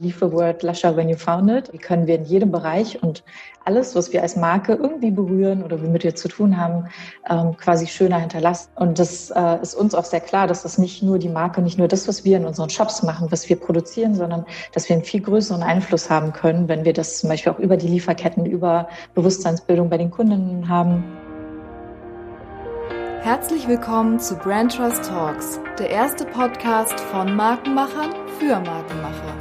[0.00, 1.70] Leave the word Lasher when you found it.
[1.74, 3.22] Wie können wir in jedem Bereich und
[3.66, 6.86] alles, was wir als Marke irgendwie berühren oder wir zu tun haben,
[7.28, 8.70] ähm, quasi schöner hinterlassen.
[8.76, 11.76] Und das äh, ist uns auch sehr klar, dass das nicht nur die Marke, nicht
[11.76, 15.04] nur das, was wir in unseren Shops machen, was wir produzieren, sondern dass wir einen
[15.04, 18.88] viel größeren Einfluss haben können, wenn wir das zum Beispiel auch über die Lieferketten, über
[19.14, 21.04] Bewusstseinsbildung bei den Kundinnen haben.
[23.20, 29.39] Herzlich willkommen zu Brand Trust Talks, der erste Podcast von Markenmachern für Markenmacher.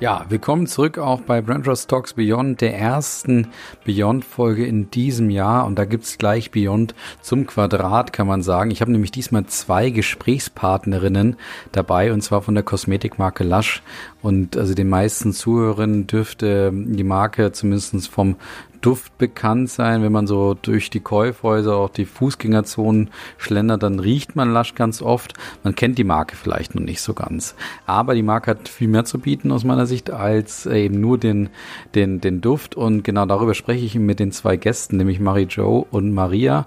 [0.00, 3.48] Ja, willkommen zurück auch bei Brand Trust Talks Beyond, der ersten
[3.84, 5.66] Beyond-Folge in diesem Jahr.
[5.66, 8.70] Und da gibt's gleich Beyond zum Quadrat, kann man sagen.
[8.70, 11.36] Ich habe nämlich diesmal zwei Gesprächspartnerinnen
[11.72, 13.82] dabei, und zwar von der Kosmetikmarke Lush.
[14.22, 18.36] Und also den meisten Zuhörern dürfte die Marke zumindest vom
[18.80, 20.02] Duft bekannt sein.
[20.02, 25.02] Wenn man so durch die Käufhäuser, auch die Fußgängerzonen schlendert, dann riecht man Lush ganz
[25.02, 25.34] oft.
[25.62, 27.54] Man kennt die Marke vielleicht noch nicht so ganz.
[27.86, 31.50] Aber die Marke hat viel mehr zu bieten aus meiner Sicht als eben nur den,
[31.94, 32.74] den, den Duft.
[32.74, 36.66] Und genau darüber spreche ich mit den zwei Gästen, nämlich Marie Jo und Maria.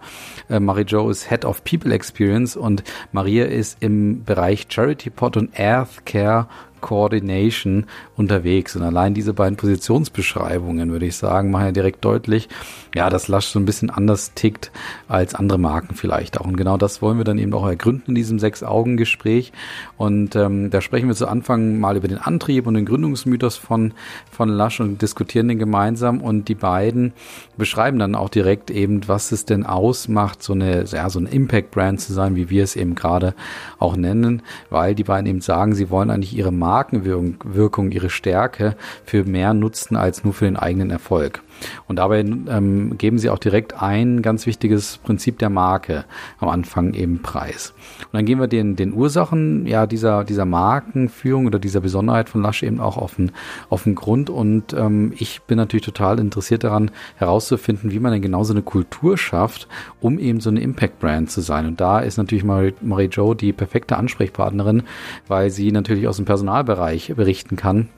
[0.49, 5.37] Äh, Marie Jo ist Head of People Experience und Maria ist im Bereich Charity Pot
[5.37, 6.47] und Earth Care
[6.83, 8.75] Coordination unterwegs.
[8.75, 12.49] Und allein diese beiden Positionsbeschreibungen, würde ich sagen, machen ja direkt deutlich,
[12.95, 14.71] ja, dass Lush so ein bisschen anders tickt
[15.07, 16.45] als andere Marken vielleicht auch.
[16.45, 19.51] Und genau das wollen wir dann eben auch ergründen in diesem Sechs-Augen-Gespräch.
[19.97, 23.93] Und ähm, da sprechen wir zu Anfang mal über den Antrieb und den Gründungsmythos von,
[24.31, 26.21] von Lush und diskutieren den gemeinsam.
[26.21, 27.13] Und die beiden
[27.57, 31.99] beschreiben dann auch direkt eben, was es denn ausmacht, so eine, ja, so ein Impact-Brand
[31.99, 33.33] zu sein, wie wir es eben gerade
[33.79, 39.23] auch nennen, weil die beiden eben sagen, sie wollen eigentlich ihre Markenwirkung, ihre Stärke für
[39.23, 41.41] mehr nutzen als nur für den eigenen Erfolg.
[41.87, 46.05] Und dabei ähm, geben sie auch direkt ein ganz wichtiges Prinzip der Marke
[46.39, 47.73] am Anfang eben preis.
[48.01, 52.41] Und dann gehen wir den, den Ursachen ja dieser, dieser Markenführung oder dieser Besonderheit von
[52.41, 53.31] Lush eben auch auf den,
[53.69, 54.29] auf den Grund.
[54.29, 58.61] Und ähm, ich bin natürlich total interessiert daran, herauszufinden, wie man denn genau so eine
[58.61, 59.67] Kultur schafft,
[60.01, 61.65] um eben so eine Impact-Brand zu sein.
[61.65, 64.83] Und da ist natürlich Marie, Marie Jo die perfekte Ansprechpartnerin,
[65.27, 67.89] weil sie natürlich aus dem Personalbereich berichten kann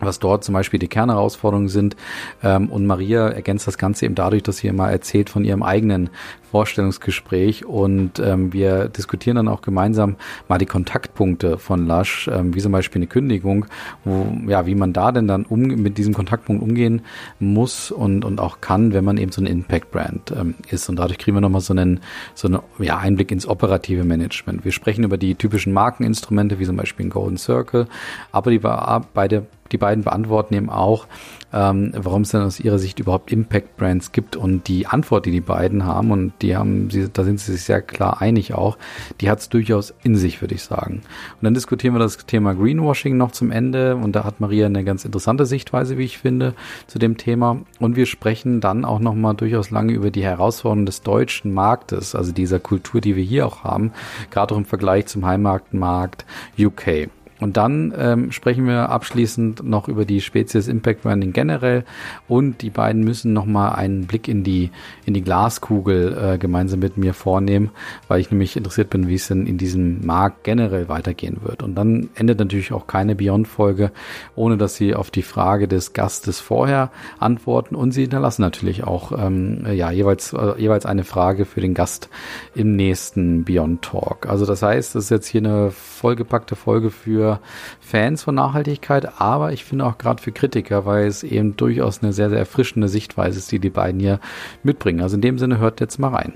[0.00, 1.96] was dort zum Beispiel die Kernherausforderungen sind.
[2.42, 6.10] Ähm, und Maria ergänzt das Ganze eben dadurch, dass sie immer erzählt von ihrem eigenen
[6.54, 10.14] Vorstellungsgespräch und ähm, wir diskutieren dann auch gemeinsam
[10.46, 13.66] mal die Kontaktpunkte von Lush, ähm, wie zum Beispiel eine Kündigung,
[14.04, 17.02] wo, ja, wie man da denn dann um, mit diesem Kontaktpunkt umgehen
[17.40, 20.88] muss und, und auch kann, wenn man eben so ein Impact-Brand ähm, ist.
[20.88, 21.98] Und dadurch kriegen wir nochmal so einen,
[22.36, 24.64] so einen ja, Einblick ins operative Management.
[24.64, 27.88] Wir sprechen über die typischen Markeninstrumente, wie zum Beispiel ein Golden Circle,
[28.30, 31.06] aber die beide die beiden beantworten eben auch,
[31.54, 35.30] ähm, warum es denn aus ihrer Sicht überhaupt Impact Brands gibt und die Antwort, die
[35.30, 38.76] die beiden haben und die haben, sie, da sind sie sich sehr klar einig auch,
[39.20, 40.94] die hat es durchaus in sich, würde ich sagen.
[40.94, 44.82] Und dann diskutieren wir das Thema Greenwashing noch zum Ende und da hat Maria eine
[44.82, 46.54] ganz interessante Sichtweise, wie ich finde,
[46.88, 51.02] zu dem Thema und wir sprechen dann auch nochmal durchaus lange über die Herausforderungen des
[51.02, 53.92] deutschen Marktes, also dieser Kultur, die wir hier auch haben,
[54.32, 56.24] gerade auch im Vergleich zum Heimatmarkt
[56.58, 57.08] UK.
[57.44, 61.84] Und dann ähm, sprechen wir abschließend noch über die Spezies Impact Branding generell
[62.26, 64.70] und die beiden müssen nochmal einen Blick in die,
[65.04, 67.68] in die Glaskugel äh, gemeinsam mit mir vornehmen,
[68.08, 71.62] weil ich nämlich interessiert bin, wie es denn in diesem Markt generell weitergehen wird.
[71.62, 73.90] Und dann endet natürlich auch keine Beyond-Folge,
[74.34, 79.12] ohne dass sie auf die Frage des Gastes vorher antworten und sie hinterlassen natürlich auch
[79.12, 82.08] ähm, ja, jeweils, äh, jeweils eine Frage für den Gast
[82.54, 84.30] im nächsten Beyond Talk.
[84.30, 87.33] Also das heißt, das ist jetzt hier eine vollgepackte Folge für
[87.80, 92.12] Fans von Nachhaltigkeit, aber ich finde auch gerade für Kritiker, weil es eben durchaus eine
[92.12, 94.20] sehr, sehr erfrischende Sichtweise ist, die die beiden hier
[94.62, 95.00] mitbringen.
[95.00, 96.34] Also in dem Sinne hört jetzt mal rein.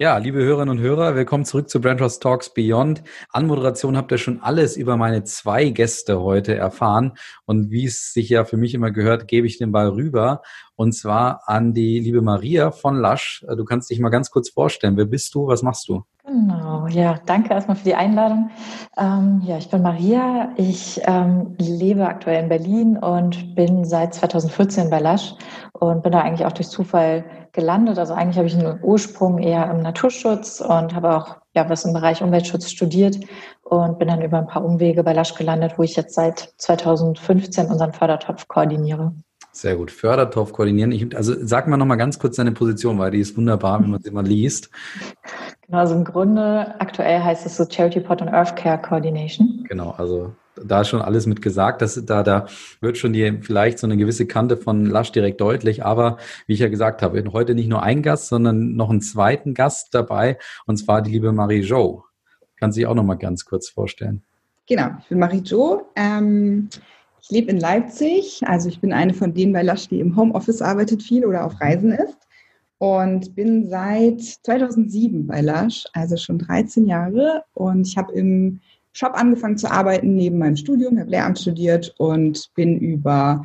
[0.00, 3.02] Ja, liebe Hörerinnen und Hörer, willkommen zurück zu Brandhouse Talks Beyond.
[3.28, 7.12] An Moderation habt ihr schon alles über meine zwei Gäste heute erfahren.
[7.44, 10.40] Und wie es sich ja für mich immer gehört, gebe ich den Ball rüber.
[10.74, 13.44] Und zwar an die liebe Maria von Lush.
[13.54, 14.96] Du kannst dich mal ganz kurz vorstellen.
[14.96, 15.48] Wer bist du?
[15.48, 16.02] Was machst du?
[16.26, 18.50] Genau, ja, danke erstmal für die Einladung.
[18.98, 20.52] Ähm, ja, ich bin Maria.
[20.56, 25.34] Ich ähm, lebe aktuell in Berlin und bin seit 2014 bei Lush
[25.72, 27.98] und bin da eigentlich auch durch Zufall gelandet.
[27.98, 31.94] Also eigentlich habe ich einen Ursprung eher im Naturschutz und habe auch ja was im
[31.94, 33.18] Bereich Umweltschutz studiert
[33.62, 37.66] und bin dann über ein paar Umwege bei Lush gelandet, wo ich jetzt seit 2015
[37.68, 39.14] unseren Fördertopf koordiniere.
[39.52, 39.90] Sehr gut.
[39.90, 40.92] Fördertopf koordinieren.
[40.92, 44.02] Ich, also sag mal nochmal ganz kurz deine Position, weil die ist wunderbar, wenn man
[44.02, 44.70] sie mal liest.
[45.66, 49.64] Genau, also im Grunde aktuell heißt es so Charity Pot und Earth Care Coordination.
[49.68, 51.82] Genau, also da ist schon alles mit gesagt.
[51.82, 52.46] dass da, da
[52.80, 55.84] wird schon die vielleicht so eine gewisse Kante von Lush direkt deutlich.
[55.84, 59.54] Aber wie ich ja gesagt habe, heute nicht nur ein Gast, sondern noch einen zweiten
[59.54, 62.04] Gast dabei, und zwar die liebe Marie Jo.
[62.56, 64.22] kann sich auch noch mal ganz kurz vorstellen.
[64.70, 65.88] Genau, ich bin Marie-Jo.
[65.96, 66.68] Ähm,
[67.30, 68.42] ich lebe in Leipzig.
[68.44, 71.60] Also ich bin eine von denen bei Lush, die im Homeoffice arbeitet viel oder auf
[71.60, 72.18] Reisen ist.
[72.78, 77.44] Und bin seit 2007 bei Lush, also schon 13 Jahre.
[77.54, 78.60] Und ich habe im
[78.92, 83.44] Shop angefangen zu arbeiten neben meinem Studium, habe Lehramt studiert und bin über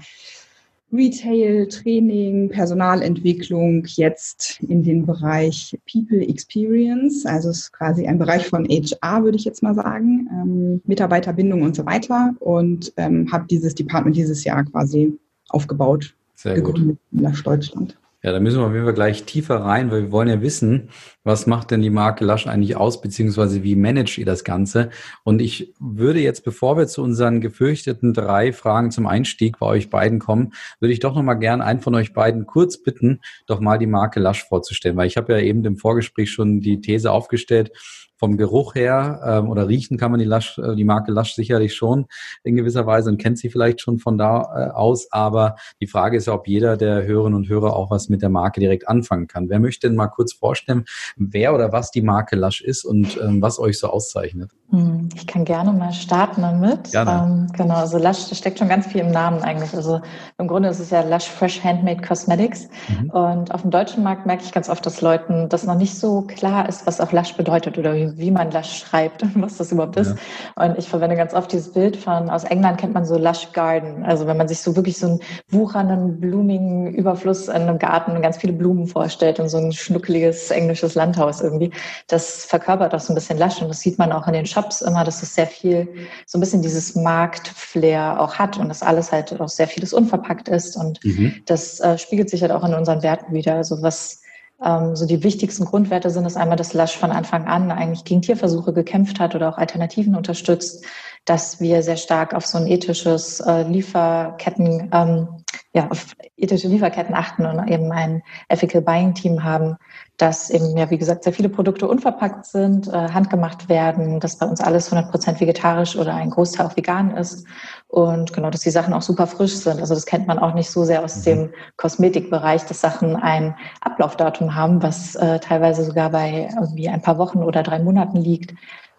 [0.91, 7.25] Retail, Training, Personalentwicklung jetzt in den Bereich People Experience.
[7.25, 11.63] Also es ist quasi ein Bereich von HR, würde ich jetzt mal sagen, ähm, Mitarbeiterbindung
[11.63, 12.33] und so weiter.
[12.39, 15.17] Und ähm, habe dieses Department dieses Jahr quasi
[15.49, 17.21] aufgebaut, Sehr gegründet gut.
[17.21, 17.97] in Deutschland.
[18.23, 20.89] Ja, da müssen wir auf jeden Fall gleich tiefer rein, weil wir wollen ja wissen,
[21.25, 24.91] was macht denn die Marke Lush eigentlich aus, beziehungsweise wie managt ihr das Ganze?
[25.23, 29.89] Und ich würde jetzt, bevor wir zu unseren gefürchteten drei Fragen zum Einstieg bei euch
[29.89, 33.79] beiden kommen, würde ich doch nochmal gern einen von euch beiden kurz bitten, doch mal
[33.79, 37.71] die Marke Lush vorzustellen, weil ich habe ja eben im Vorgespräch schon die These aufgestellt,
[38.17, 41.75] vom Geruch her ähm, oder riechen kann man die, Lasch, äh, die Marke Lasch sicherlich
[41.75, 42.05] schon
[42.43, 45.11] in gewisser Weise und kennt sie vielleicht schon von da äh, aus.
[45.11, 48.29] Aber die Frage ist ja, ob jeder der Hörerinnen und Hörer auch was mit der
[48.29, 49.49] Marke direkt anfangen kann.
[49.49, 50.85] Wer möchte denn mal kurz vorstellen,
[51.15, 54.51] wer oder was die Marke Lasch ist und ähm, was euch so auszeichnet?
[54.71, 56.91] Hm, ich kann gerne mal starten damit.
[56.91, 57.11] Gerne.
[57.11, 59.75] Ähm, genau, also Lush, da steckt schon ganz viel im Namen eigentlich.
[59.75, 60.01] Also
[60.39, 62.67] im Grunde ist es ja Lush Fresh Handmade Cosmetics.
[62.87, 63.09] Mhm.
[63.11, 66.21] Und auf dem deutschen Markt merke ich ganz oft, dass Leuten das noch nicht so
[66.21, 69.71] klar ist, was auch Lush bedeutet oder wie, wie man Lush schreibt und was das
[69.71, 70.15] überhaupt ist.
[70.57, 70.65] Ja.
[70.65, 74.03] Und ich verwende ganz oft dieses Bild von, aus England kennt man so Lush Garden.
[74.03, 75.19] Also wenn man sich so wirklich so einen
[75.49, 80.49] wuchernden, blumigen Überfluss in einem Garten und ganz viele Blumen vorstellt und so ein schnuckeliges
[80.49, 81.71] englisches Landhaus irgendwie,
[82.07, 84.81] das verkörpert auch so ein bisschen Lush und das sieht man auch in den Shops
[84.81, 89.11] immer, dass es sehr viel, so ein bisschen dieses Marktflair auch hat und dass alles
[89.11, 91.35] halt auch sehr vieles unverpackt ist und mhm.
[91.45, 93.55] das äh, spiegelt sich halt auch in unseren Werten wieder.
[93.55, 94.21] Also was
[94.63, 98.21] ähm, so die wichtigsten Grundwerte sind, ist einmal, dass Lasch von Anfang an eigentlich gegen
[98.21, 100.85] Tierversuche gekämpft hat oder auch Alternativen unterstützt,
[101.25, 105.27] dass wir sehr stark auf so ein ethisches äh, Lieferketten, ähm,
[105.73, 109.75] ja, auf ethische Lieferketten achten und eben ein Ethical Buying Team haben,
[110.17, 114.45] dass eben, ja, wie gesagt, sehr viele Produkte unverpackt sind, äh, handgemacht werden, dass bei
[114.45, 117.45] uns alles 100% vegetarisch oder ein Großteil auch vegan ist
[117.87, 119.79] und genau, dass die Sachen auch super frisch sind.
[119.79, 121.23] Also das kennt man auch nicht so sehr aus mhm.
[121.23, 127.17] dem Kosmetikbereich, dass Sachen ein Ablaufdatum haben, was äh, teilweise sogar bei irgendwie ein paar
[127.17, 128.53] Wochen oder drei Monaten liegt.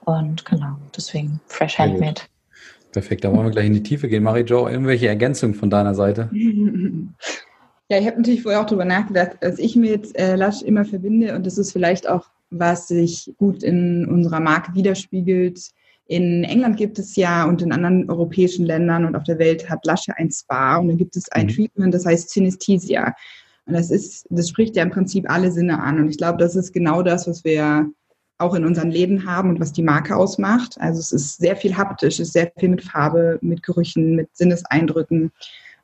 [0.04, 2.22] Und genau, deswegen Fresh Handmade.
[2.92, 4.22] Perfekt, da wollen wir gleich in die Tiefe gehen.
[4.22, 6.30] Marie-Jo, irgendwelche Ergänzungen von deiner Seite?
[7.88, 11.34] Ja, ich habe natürlich vorher auch darüber nachgedacht, dass ich mit äh, Lush immer verbinde
[11.36, 15.70] und das ist vielleicht auch, was sich gut in unserer Marke widerspiegelt.
[16.06, 19.86] In England gibt es ja und in anderen europäischen Ländern und auf der Welt hat
[19.86, 21.50] Lush ein Spa und dann gibt es ein mhm.
[21.50, 23.14] Treatment, das heißt Synesthesia.
[23.66, 25.98] Und das ist, das spricht ja im Prinzip alle Sinne an.
[25.98, 27.90] Und ich glaube, das ist genau das, was wir
[28.38, 30.76] auch in unseren Läden haben und was die Marke ausmacht.
[30.78, 34.28] Also es ist sehr viel haptisch, es ist sehr viel mit Farbe, mit Gerüchen, mit
[34.36, 35.32] Sinneseindrücken.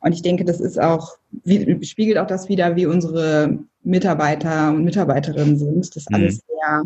[0.02, 4.84] Und ich denke, das ist auch, wie, spiegelt auch das wieder, wie unsere Mitarbeiter und
[4.84, 5.88] Mitarbeiterinnen sind.
[5.88, 6.16] Das ist mhm.
[6.16, 6.82] alles sehr,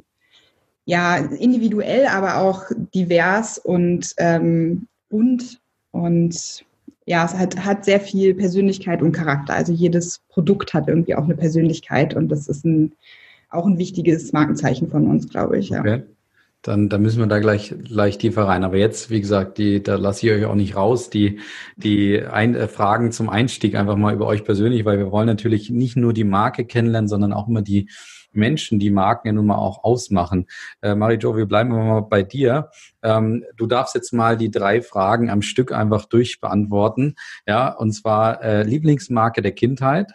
[0.85, 2.63] ja, individuell, aber auch
[2.95, 5.61] divers und ähm, bunt
[5.91, 6.65] und
[7.07, 9.55] ja, es hat, hat sehr viel Persönlichkeit und Charakter.
[9.55, 12.93] Also jedes Produkt hat irgendwie auch eine Persönlichkeit und das ist ein,
[13.49, 15.71] auch ein wichtiges Markenzeichen von uns, glaube ich.
[15.71, 15.81] Ja.
[15.81, 16.03] Okay.
[16.67, 18.65] Dann, dann müssen wir da gleich, gleich tiefer rein.
[18.65, 21.39] Aber jetzt, wie gesagt, die, da lasse ich euch auch nicht raus, die,
[21.77, 25.71] die ein, äh, Fragen zum Einstieg einfach mal über euch persönlich, weil wir wollen natürlich
[25.71, 27.89] nicht nur die Marke kennenlernen, sondern auch immer die
[28.33, 30.47] Menschen, die Marken ja nun mal auch ausmachen.
[30.83, 32.71] Äh, Marie-Jo, wir bleiben mal bei dir.
[33.01, 37.15] Ähm, du darfst jetzt mal die drei Fragen am Stück einfach durchbeantworten.
[37.47, 40.13] Ja, und zwar äh, Lieblingsmarke der Kindheit,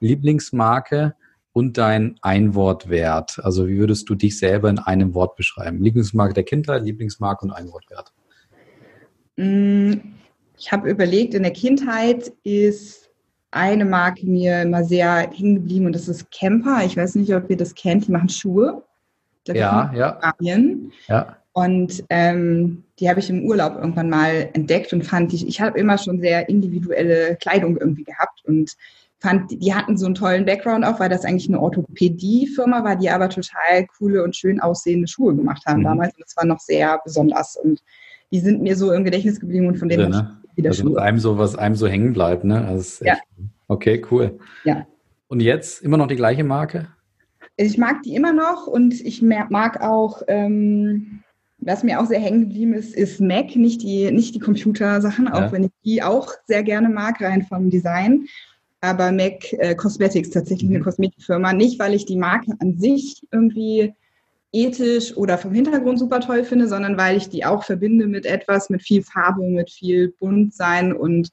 [0.00, 1.14] Lieblingsmarke
[1.54, 3.38] und dein Einwortwert.
[3.42, 5.82] Also wie würdest du dich selber in einem Wort beschreiben?
[5.82, 8.12] Lieblingsmarke der Kindheit, Lieblingsmarke und Einwortwert.
[9.36, 9.92] Mm,
[10.58, 13.08] ich habe überlegt, in der Kindheit ist
[13.52, 16.82] eine Marke mir immer sehr hängen geblieben und das ist Camper.
[16.84, 18.08] Ich weiß nicht, ob ihr das kennt.
[18.08, 18.82] Die machen Schuhe.
[19.46, 20.34] Ja, ja.
[21.06, 21.36] ja.
[21.52, 25.78] Und ähm, die habe ich im Urlaub irgendwann mal entdeckt und fand ich, ich habe
[25.78, 28.72] immer schon sehr individuelle Kleidung irgendwie gehabt und
[29.20, 33.10] fand, die hatten so einen tollen Background auch, weil das eigentlich eine Orthopädie-Firma war, die
[33.10, 35.84] aber total coole und schön aussehende Schuhe gemacht haben mhm.
[35.84, 36.14] damals.
[36.14, 37.56] Und das war noch sehr besonders.
[37.56, 37.82] Und
[38.32, 40.40] die sind mir so im Gedächtnis geblieben und von denen ja, ne?
[40.56, 41.00] wieder also Schuhe.
[41.00, 42.66] Einem so, was einem so hängen bleibt, ne?
[42.66, 43.16] Also ja.
[43.68, 44.38] Okay, cool.
[44.64, 44.86] Ja.
[45.28, 46.88] Und jetzt immer noch die gleiche Marke?
[47.56, 51.20] Ich mag die immer noch und ich mag auch, ähm,
[51.58, 55.40] was mir auch sehr hängen geblieben ist, ist Mac, nicht die, nicht die Computersachen, auch
[55.40, 55.52] ja.
[55.52, 58.26] wenn ich die auch sehr gerne mag, rein vom Design
[58.84, 60.84] aber MAC äh, Cosmetics tatsächlich eine mhm.
[60.84, 61.52] Kosmetikfirma.
[61.52, 63.94] Nicht, weil ich die Marke an sich irgendwie
[64.52, 68.70] ethisch oder vom Hintergrund super toll finde, sondern weil ich die auch verbinde mit etwas,
[68.70, 71.30] mit viel Farbe, mit viel Buntsein und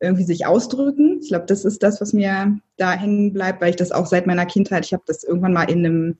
[0.00, 1.20] irgendwie sich ausdrücken.
[1.22, 4.26] Ich glaube, das ist das, was mir da hängen bleibt, weil ich das auch seit
[4.26, 6.18] meiner Kindheit, ich habe das irgendwann mal in einem,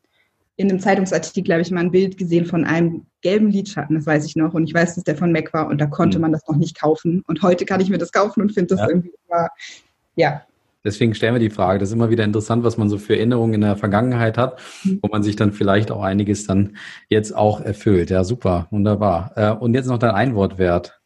[0.56, 4.24] in einem Zeitungsartikel, habe ich mal ein Bild gesehen von einem gelben Lidschatten, das weiß
[4.24, 4.54] ich noch.
[4.54, 6.22] Und ich weiß, dass der von Mac war und da konnte mhm.
[6.22, 7.24] man das noch nicht kaufen.
[7.26, 8.88] Und heute kann ich mir das kaufen und finde das ja.
[8.88, 9.48] irgendwie immer,
[10.14, 10.42] ja,
[10.84, 11.78] Deswegen stellen wir die Frage.
[11.78, 14.98] Das ist immer wieder interessant, was man so für Erinnerungen in der Vergangenheit hat, mhm.
[15.02, 16.76] wo man sich dann vielleicht auch einiges dann
[17.08, 18.10] jetzt auch erfüllt.
[18.10, 19.32] Ja, super, wunderbar.
[19.36, 21.00] Äh, und jetzt noch dein Einwortwert.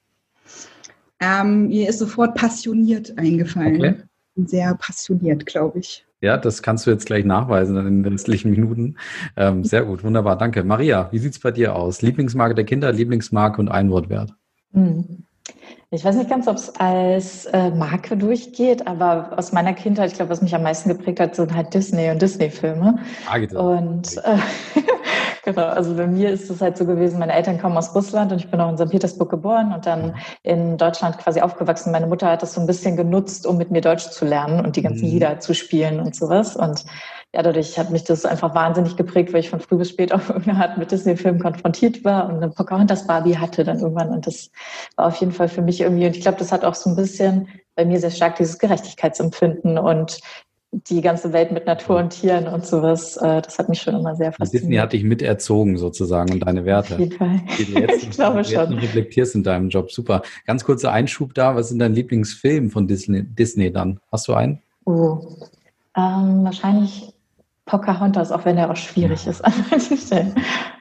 [1.20, 3.76] Ähm, mir ist sofort passioniert eingefallen.
[3.76, 3.94] Okay.
[4.36, 6.04] Sehr passioniert, glaube ich.
[6.20, 8.96] Ja, das kannst du jetzt gleich nachweisen in den restlichen Minuten.
[9.36, 10.64] Ähm, sehr gut, wunderbar, danke.
[10.64, 12.02] Maria, wie sieht es bei dir aus?
[12.02, 14.34] Lieblingsmarke der Kinder, Lieblingsmarke und Einwortwert?
[14.72, 15.27] Mhm.
[15.90, 20.16] Ich weiß nicht ganz, ob es als äh, Marke durchgeht, aber aus meiner Kindheit, ich
[20.16, 22.98] glaube, was mich am meisten geprägt hat, sind halt Disney und Disney-Filme.
[23.26, 24.36] Ah, und äh,
[25.44, 28.38] genau, also bei mir ist es halt so gewesen, meine Eltern kommen aus Russland und
[28.38, 28.90] ich bin auch in St.
[28.90, 31.90] Petersburg geboren und dann in Deutschland quasi aufgewachsen.
[31.90, 34.76] Meine Mutter hat das so ein bisschen genutzt, um mit mir Deutsch zu lernen und
[34.76, 35.12] die ganzen mhm.
[35.12, 36.54] Lieder zu spielen und sowas.
[36.54, 36.84] Und
[37.34, 40.30] ja, dadurch hat mich das einfach wahnsinnig geprägt, weil ich von früh bis spät auf
[40.30, 44.08] irgendeine Art mit Disney-Filmen konfrontiert war und eine Pocahontas Barbie hatte dann irgendwann.
[44.08, 44.50] Und das
[44.96, 46.96] war auf jeden Fall für mich irgendwie, und ich glaube, das hat auch so ein
[46.96, 50.20] bisschen bei mir sehr stark dieses Gerechtigkeitsempfinden und
[50.70, 54.14] die ganze Welt mit Natur und Tieren und sowas, äh, das hat mich schon immer
[54.16, 54.64] sehr fasziniert.
[54.64, 56.94] Disney hat dich miterzogen sozusagen und deine Werte.
[56.94, 57.40] Auf jeden Fall.
[57.58, 58.72] Die du jetzt, ich glaube schon.
[58.72, 59.90] Jetzt reflektierst in deinem Job.
[59.90, 60.22] Super.
[60.46, 61.56] Ganz kurzer Einschub da.
[61.56, 64.00] Was sind dein Lieblingsfilm von Disney, Disney dann?
[64.12, 64.60] Hast du einen?
[64.84, 65.20] Oh,
[65.96, 67.14] ähm, wahrscheinlich
[67.68, 70.34] Pocahontas, auch wenn er auch schwierig ist an manchen Stellen.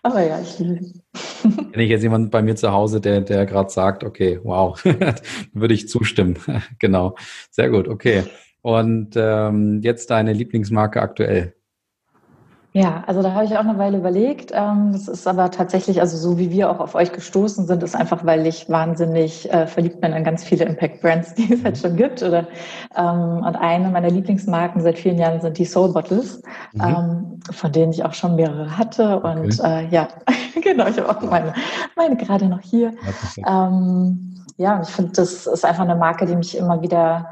[0.03, 1.01] Aber ja, ich liebe ihn.
[1.71, 4.81] Wenn ich jetzt jemand bei mir zu Hause, der, der gerade sagt, okay, wow,
[5.53, 6.37] würde ich zustimmen.
[6.79, 7.15] genau.
[7.51, 8.23] Sehr gut, okay.
[8.61, 11.56] Und ähm, jetzt deine Lieblingsmarke aktuell?
[12.77, 14.51] Ja, also da habe ich auch eine Weile überlegt.
[14.53, 17.95] Ähm, das ist aber tatsächlich, also so wie wir auch auf euch gestoßen sind, ist
[17.95, 21.95] einfach, weil ich wahnsinnig äh, verliebt bin in ganz viele Impact-Brands, die es halt schon
[21.95, 22.21] gibt.
[22.21, 22.47] Oder,
[22.95, 26.43] ähm, und eine meiner Lieblingsmarken seit vielen Jahren sind die Soul Bottles,
[26.73, 26.81] mhm.
[26.81, 29.21] ähm, von denen ich auch schon mehrere hatte.
[29.21, 29.85] Und okay.
[29.85, 30.07] äh, ja,
[30.61, 31.53] genau, ich habe auch meine,
[31.95, 32.93] meine gerade noch hier.
[33.37, 33.71] Ja,
[34.57, 37.25] ja ich finde, das ist einfach eine Marke, die mich immer wieder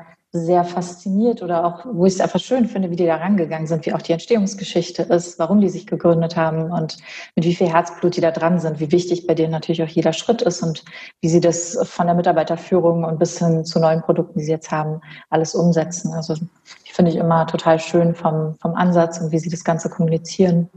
[0.44, 3.86] sehr fasziniert oder auch, wo ich es einfach schön finde, wie die da rangegangen sind,
[3.86, 6.98] wie auch die Entstehungsgeschichte ist, warum die sich gegründet haben und
[7.36, 10.13] mit wie viel Herzblut die da dran sind, wie wichtig bei denen natürlich auch jeder
[10.13, 10.84] Schritt ist und
[11.22, 14.72] wie sie das von der Mitarbeiterführung und bis hin zu neuen Produkten, die sie jetzt
[14.72, 16.13] haben, alles umsetzen.
[16.13, 16.36] Also
[16.84, 20.70] ich finde ich immer total schön vom, vom Ansatz und wie sie das Ganze kommunizieren.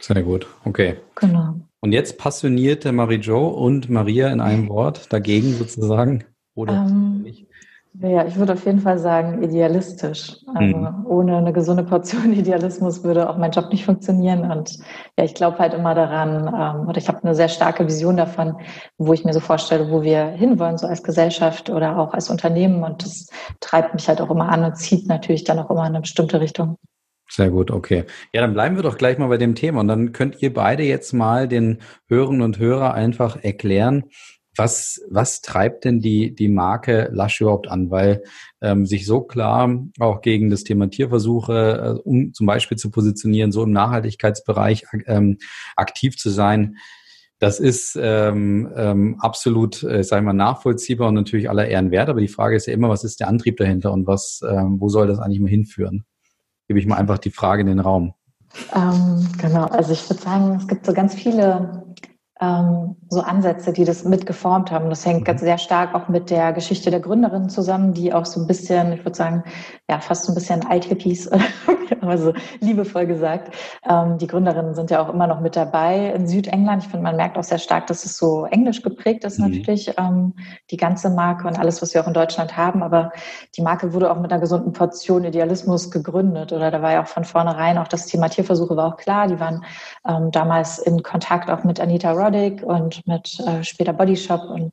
[0.00, 0.96] Sehr gut, okay.
[1.16, 1.54] Genau.
[1.80, 6.24] Und jetzt passionierte Marie-Jo und Maria in einem Wort dagegen sozusagen?
[6.54, 7.46] Oder ähm, nicht?
[8.02, 10.38] Ja, ich würde auf jeden Fall sagen, idealistisch.
[10.54, 11.06] Also mhm.
[11.06, 14.50] ohne eine gesunde Portion Idealismus würde auch mein Job nicht funktionieren.
[14.50, 14.78] Und
[15.18, 18.56] ja, ich glaube halt immer daran, ähm, oder ich habe eine sehr starke Vision davon,
[18.96, 22.84] wo ich mir so vorstelle, wo wir hinwollen, so als Gesellschaft oder auch als Unternehmen.
[22.84, 23.28] Und das
[23.60, 26.40] treibt mich halt auch immer an und zieht natürlich dann auch immer in eine bestimmte
[26.40, 26.78] Richtung.
[27.28, 28.06] Sehr gut, okay.
[28.32, 30.82] Ja, dann bleiben wir doch gleich mal bei dem Thema und dann könnt ihr beide
[30.84, 31.78] jetzt mal den
[32.08, 34.04] Hörerinnen und Hörer einfach erklären,
[34.60, 37.90] was, was treibt denn die, die Marke Lush überhaupt an?
[37.90, 38.22] Weil
[38.60, 43.52] ähm, sich so klar auch gegen das Thema Tierversuche, äh, um zum Beispiel zu positionieren,
[43.52, 45.38] so im Nachhaltigkeitsbereich ähm,
[45.76, 46.76] aktiv zu sein,
[47.38, 52.10] das ist ähm, ähm, absolut, äh, sagen wir nachvollziehbar und natürlich aller Ehren wert.
[52.10, 54.90] Aber die Frage ist ja immer, was ist der Antrieb dahinter und was, ähm, wo
[54.90, 56.04] soll das eigentlich mal hinführen?
[56.68, 58.12] Gebe ich mal einfach die Frage in den Raum.
[58.76, 61.94] Ähm, genau, also ich würde sagen, es gibt so ganz viele
[62.42, 64.88] ähm, so Ansätze, die das mitgeformt haben.
[64.88, 65.46] Das hängt ganz mhm.
[65.46, 69.04] sehr stark auch mit der Geschichte der Gründerin zusammen, die auch so ein bisschen, ich
[69.04, 69.44] würde sagen,
[69.90, 71.28] ja, fast so ein bisschen Althippies,
[72.00, 73.54] also liebevoll gesagt.
[73.86, 76.84] Ähm, die Gründerinnen sind ja auch immer noch mit dabei in Südengland.
[76.84, 79.50] Ich finde, man merkt auch sehr stark, dass es so englisch geprägt ist mhm.
[79.50, 80.34] natürlich, ähm,
[80.70, 82.82] die ganze Marke und alles, was wir auch in Deutschland haben.
[82.82, 83.12] Aber
[83.56, 86.52] die Marke wurde auch mit einer gesunden Portion Idealismus gegründet.
[86.52, 89.26] Oder da war ja auch von vornherein auch das Thema Tierversuche war auch klar.
[89.26, 89.64] Die waren
[90.08, 92.62] ähm, damals in Kontakt auch mit Anita Ross Erotic
[93.06, 94.42] und mit äh, später Body Shop.
[94.48, 94.72] Und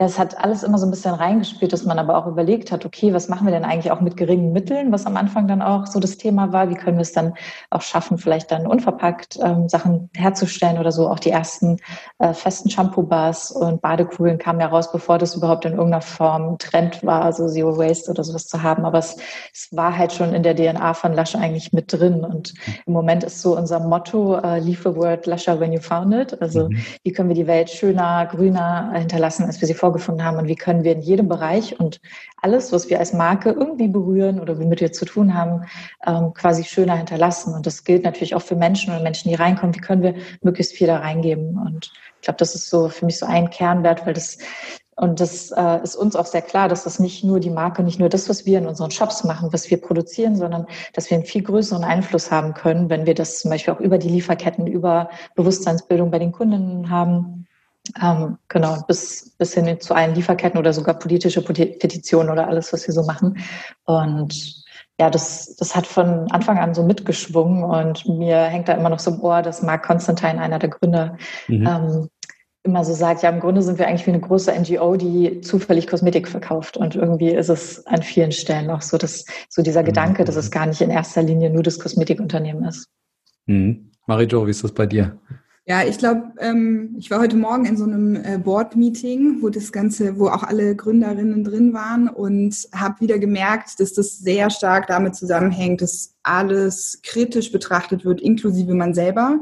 [0.00, 2.84] ja, es hat alles immer so ein bisschen reingespielt, dass man aber auch überlegt hat,
[2.84, 5.86] okay, was machen wir denn eigentlich auch mit geringen Mitteln, was am Anfang dann auch
[5.86, 6.70] so das Thema war.
[6.70, 7.34] Wie können wir es dann
[7.70, 11.08] auch schaffen, vielleicht dann unverpackt ähm, Sachen herzustellen oder so.
[11.08, 11.78] Auch die ersten
[12.18, 17.04] äh, festen Shampoo-Bars und Badekugeln kamen ja raus, bevor das überhaupt in irgendeiner Form Trend
[17.04, 18.84] war, so Zero Waste oder sowas zu haben.
[18.84, 19.16] Aber es,
[19.52, 22.24] es war halt schon in der DNA von Lush eigentlich mit drin.
[22.24, 22.54] Und
[22.86, 26.40] im Moment ist so unser Motto, äh, Leave the word Lusher when you found it.
[26.40, 30.24] Also mhm wie können wir die Welt Welt schöner, grüner hinterlassen, als wir sie vorgefunden
[30.24, 30.36] haben?
[30.36, 32.00] Und wie können wir in jedem Bereich und
[32.40, 35.64] alles, was wir als Marke irgendwie berühren oder womit wir zu tun haben,
[36.04, 37.54] ähm, quasi schöner hinterlassen?
[37.54, 39.76] Und das gilt natürlich auch für Menschen oder Menschen, die reinkommen.
[39.76, 41.56] Wie können wir möglichst viel da reingeben?
[41.56, 44.38] Und ich glaube, das ist so für mich so ein Kernwert, weil das
[44.94, 47.98] und das äh, ist uns auch sehr klar, dass das nicht nur die Marke, nicht
[47.98, 51.26] nur das, was wir in unseren Shops machen, was wir produzieren, sondern dass wir einen
[51.26, 55.08] viel größeren Einfluss haben können, wenn wir das zum Beispiel auch über die Lieferketten, über
[55.34, 57.46] Bewusstseinsbildung bei den Kunden haben.
[58.00, 62.86] Ähm, genau, bis, bis hin zu allen Lieferketten oder sogar politische Petitionen oder alles, was
[62.86, 63.38] wir so machen.
[63.84, 64.64] Und
[65.00, 69.00] ja, das, das hat von Anfang an so mitgeschwungen und mir hängt da immer noch
[69.00, 71.16] so im Ohr, dass Mark Constantine, einer der Gründer,
[71.48, 71.66] mhm.
[71.66, 72.08] ähm,
[72.64, 75.88] immer so sagt, ja, im Grunde sind wir eigentlich wie eine große NGO, die zufällig
[75.88, 76.76] Kosmetik verkauft.
[76.76, 79.86] Und irgendwie ist es an vielen Stellen auch so, dass so dieser mhm.
[79.86, 82.88] Gedanke, dass es gar nicht in erster Linie nur das Kosmetikunternehmen ist.
[83.46, 83.90] Mhm.
[84.06, 85.18] Marijo, wie ist das bei dir?
[85.64, 89.70] Ja, ich glaube, ähm, ich war heute Morgen in so einem äh, Board-Meeting, wo das
[89.70, 94.88] Ganze, wo auch alle Gründerinnen drin waren und habe wieder gemerkt, dass das sehr stark
[94.88, 99.38] damit zusammenhängt, dass alles kritisch betrachtet wird, inklusive man selber.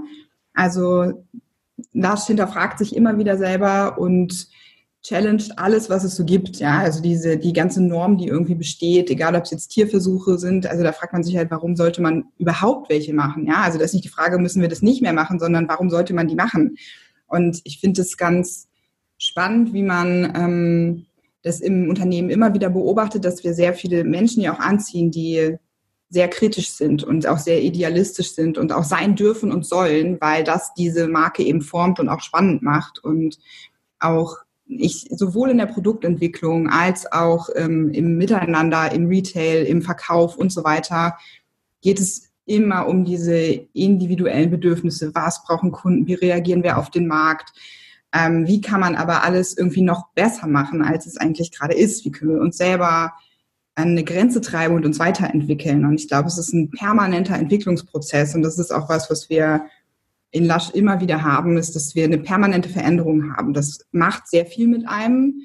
[0.53, 1.25] Also
[1.95, 4.49] Lars hinterfragt sich immer wieder selber und
[5.03, 6.57] challenged alles, was es so gibt.
[6.57, 10.67] Ja, also diese, die ganze Norm, die irgendwie besteht, egal ob es jetzt Tierversuche sind.
[10.67, 13.47] Also da fragt man sich halt, warum sollte man überhaupt welche machen?
[13.47, 15.91] Ja, also das ist nicht die Frage, müssen wir das nicht mehr machen, sondern warum
[15.91, 16.77] sollte man die machen?
[17.27, 18.69] Und ich finde es ganz
[19.17, 21.07] spannend, wie man ähm,
[21.43, 25.57] das im Unternehmen immer wieder beobachtet, dass wir sehr viele Menschen ja auch anziehen, die
[26.11, 30.43] sehr kritisch sind und auch sehr idealistisch sind und auch sein dürfen und sollen, weil
[30.43, 33.39] das diese Marke eben formt und auch spannend macht und
[34.01, 34.39] auch
[34.71, 40.53] ich sowohl in der Produktentwicklung als auch ähm, im Miteinander, im Retail, im Verkauf und
[40.53, 41.17] so weiter
[41.83, 45.15] geht es immer um diese individuellen Bedürfnisse.
[45.15, 46.07] Was brauchen Kunden?
[46.07, 47.53] Wie reagieren wir auf den Markt?
[48.13, 52.05] Ähm, wie kann man aber alles irgendwie noch besser machen, als es eigentlich gerade ist?
[52.05, 53.13] Wie können wir uns selber
[53.81, 55.85] an eine Grenze treiben und uns weiterentwickeln.
[55.85, 59.65] Und ich glaube, es ist ein permanenter Entwicklungsprozess und das ist auch was, was wir
[60.31, 63.53] in Lush immer wieder haben, ist, dass wir eine permanente Veränderung haben.
[63.53, 65.43] Das macht sehr viel mit einem.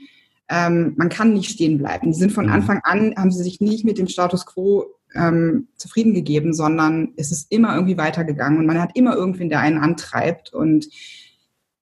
[0.48, 2.12] Ähm, man kann nicht stehen bleiben.
[2.12, 2.52] Die sind von mhm.
[2.52, 7.32] Anfang an, haben sie sich nicht mit dem Status quo ähm, zufrieden gegeben, sondern es
[7.32, 10.88] ist immer irgendwie weitergegangen und man hat immer irgendwen, der einen antreibt und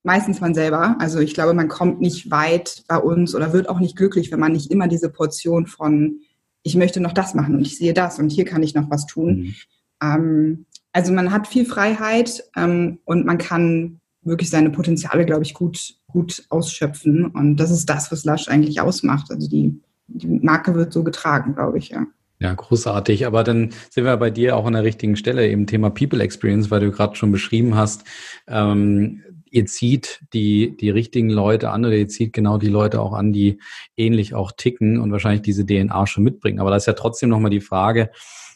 [0.04, 0.96] meistens man selber.
[1.00, 4.40] Also ich glaube, man kommt nicht weit bei uns oder wird auch nicht glücklich, wenn
[4.40, 6.20] man nicht immer diese Portion von
[6.64, 9.06] ich möchte noch das machen und ich sehe das und hier kann ich noch was
[9.06, 9.36] tun.
[9.36, 9.56] Mhm.
[10.02, 15.54] Ähm, also man hat viel Freiheit ähm, und man kann wirklich seine Potenziale, glaube ich,
[15.54, 17.26] gut, gut ausschöpfen.
[17.26, 19.32] Und das ist das, was Lush eigentlich ausmacht.
[19.32, 22.06] Also die, die Marke wird so getragen, glaube ich, ja.
[22.40, 23.26] Ja, großartig.
[23.26, 26.72] Aber dann sind wir bei dir auch an der richtigen Stelle, eben Thema People Experience,
[26.72, 28.04] weil du gerade schon beschrieben hast,
[28.48, 33.14] ähm, ihr zieht die, die richtigen Leute an oder ihr zieht genau die Leute auch
[33.14, 33.60] an, die
[33.96, 36.60] ähnlich auch ticken und wahrscheinlich diese DNA schon mitbringen.
[36.60, 38.10] Aber da ist ja trotzdem nochmal die Frage,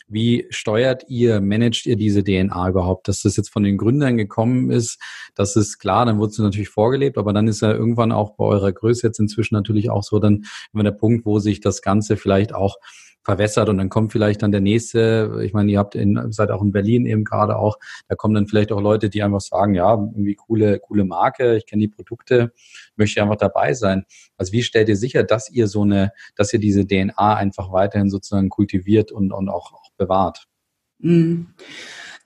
[0.08, 3.08] wie steuert ihr, managt ihr diese DNA überhaupt?
[3.08, 5.02] Dass das jetzt von den Gründern gekommen ist,
[5.36, 8.46] das ist klar, dann wurde es natürlich vorgelebt, aber dann ist ja irgendwann auch bei
[8.46, 12.18] eurer Größe jetzt inzwischen natürlich auch so dann immer der Punkt, wo sich das Ganze
[12.18, 12.78] vielleicht auch
[13.28, 16.62] verwässert und dann kommt vielleicht dann der nächste, ich meine, ihr habt in, seid auch
[16.62, 19.96] in Berlin eben gerade auch, da kommen dann vielleicht auch Leute, die einfach sagen, ja,
[19.96, 22.54] irgendwie coole, coole Marke, ich kenne die Produkte,
[22.96, 24.06] möchte einfach dabei sein.
[24.38, 28.10] Also wie stellt ihr sicher, dass ihr so eine, dass ihr diese DNA einfach weiterhin
[28.10, 30.48] sozusagen kultiviert und, und auch, auch bewahrt?
[31.00, 31.48] Mhm.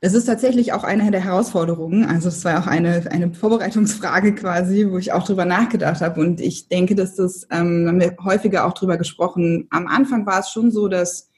[0.03, 2.05] Das ist tatsächlich auch eine der Herausforderungen.
[2.05, 6.19] Also es war auch eine, eine Vorbereitungsfrage quasi, wo ich auch drüber nachgedacht habe.
[6.19, 9.67] Und ich denke, dass das, ähm, haben wir häufiger auch drüber gesprochen.
[9.69, 11.29] Am Anfang war es schon so, dass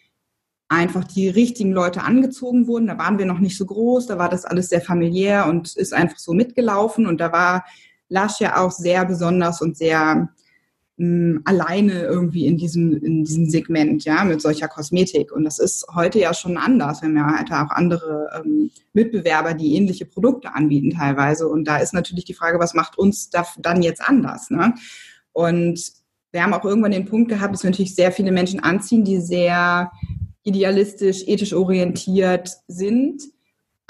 [0.69, 2.87] einfach die richtigen Leute angezogen wurden.
[2.87, 5.93] Da waren wir noch nicht so groß, da war das alles sehr familiär und ist
[5.93, 7.05] einfach so mitgelaufen.
[7.05, 7.65] Und da war
[8.07, 10.29] Lasch ja auch sehr besonders und sehr
[10.97, 15.31] mh, alleine irgendwie in diesem, in diesem Segment, ja, mit solcher Kosmetik.
[15.31, 17.01] Und das ist heute ja schon anders.
[17.01, 21.47] Wir haben ja halt auch andere ähm, Mitbewerber, die ähnliche Produkte anbieten teilweise.
[21.47, 24.49] Und da ist natürlich die Frage, was macht uns da dann jetzt anders?
[24.49, 24.73] Ne?
[25.31, 25.79] Und
[26.31, 29.19] wir haben auch irgendwann den Punkt gehabt, dass wir natürlich sehr viele Menschen anziehen, die
[29.19, 29.91] sehr
[30.43, 33.32] idealistisch, ethisch orientiert sind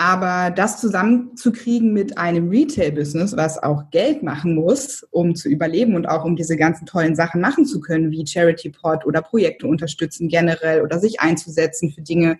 [0.04, 6.10] aber das zusammenzukriegen mit einem Retail-Business, was auch Geld machen muss, um zu überleben und
[6.10, 10.28] auch um diese ganzen tollen Sachen machen zu können, wie Charity Pot oder Projekte unterstützen
[10.28, 12.38] generell oder sich einzusetzen für Dinge,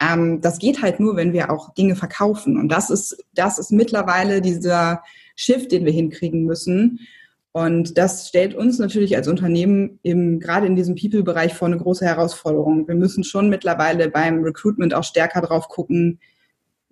[0.00, 2.56] ähm, das geht halt nur, wenn wir auch Dinge verkaufen.
[2.56, 5.02] Und das ist, das ist mittlerweile dieser
[5.34, 7.00] Shift, den wir hinkriegen müssen.
[7.50, 12.04] Und das stellt uns natürlich als Unternehmen im, gerade in diesem People-Bereich vor eine große
[12.04, 12.86] Herausforderung.
[12.86, 16.20] Wir müssen schon mittlerweile beim Recruitment auch stärker drauf gucken,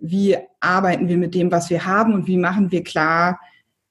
[0.03, 3.41] wie arbeiten wir mit dem, was wir haben und wie machen wir klar,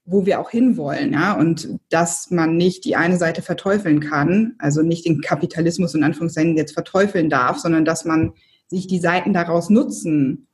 [0.04, 4.82] wo wir auch hinwollen, ja, und dass man nicht die eine Seite verteufeln kann, also
[4.82, 8.32] nicht den Kapitalismus in Anführungszeichen jetzt verteufeln darf, sondern dass man
[8.66, 10.48] sich die Seiten daraus nutzen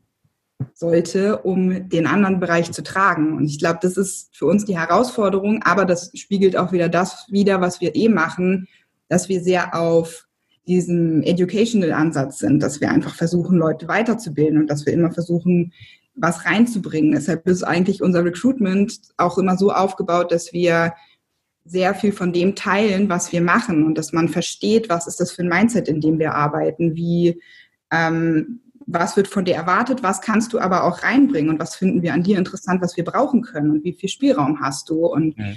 [0.75, 3.37] sollte, um den anderen Bereich zu tragen.
[3.37, 7.27] Und ich glaube, das ist für uns die Herausforderung, aber das spiegelt auch wieder das
[7.31, 8.68] wieder, was wir eh machen,
[9.09, 10.27] dass wir sehr auf
[10.68, 15.72] diesem Educational Ansatz sind, dass wir einfach versuchen, Leute weiterzubilden und dass wir immer versuchen,
[16.14, 17.12] was reinzubringen.
[17.12, 20.94] Deshalb ist eigentlich unser Recruitment auch immer so aufgebaut, dass wir
[21.64, 25.33] sehr viel von dem teilen, was wir machen und dass man versteht, was ist das
[25.33, 27.40] für ein Mindset, in dem wir arbeiten, wie
[27.92, 32.00] ähm, was wird von dir erwartet, was kannst du aber auch reinbringen und was finden
[32.02, 35.07] wir an dir interessant, was wir brauchen können und wie viel Spielraum hast du.
[35.07, 35.57] Und mhm.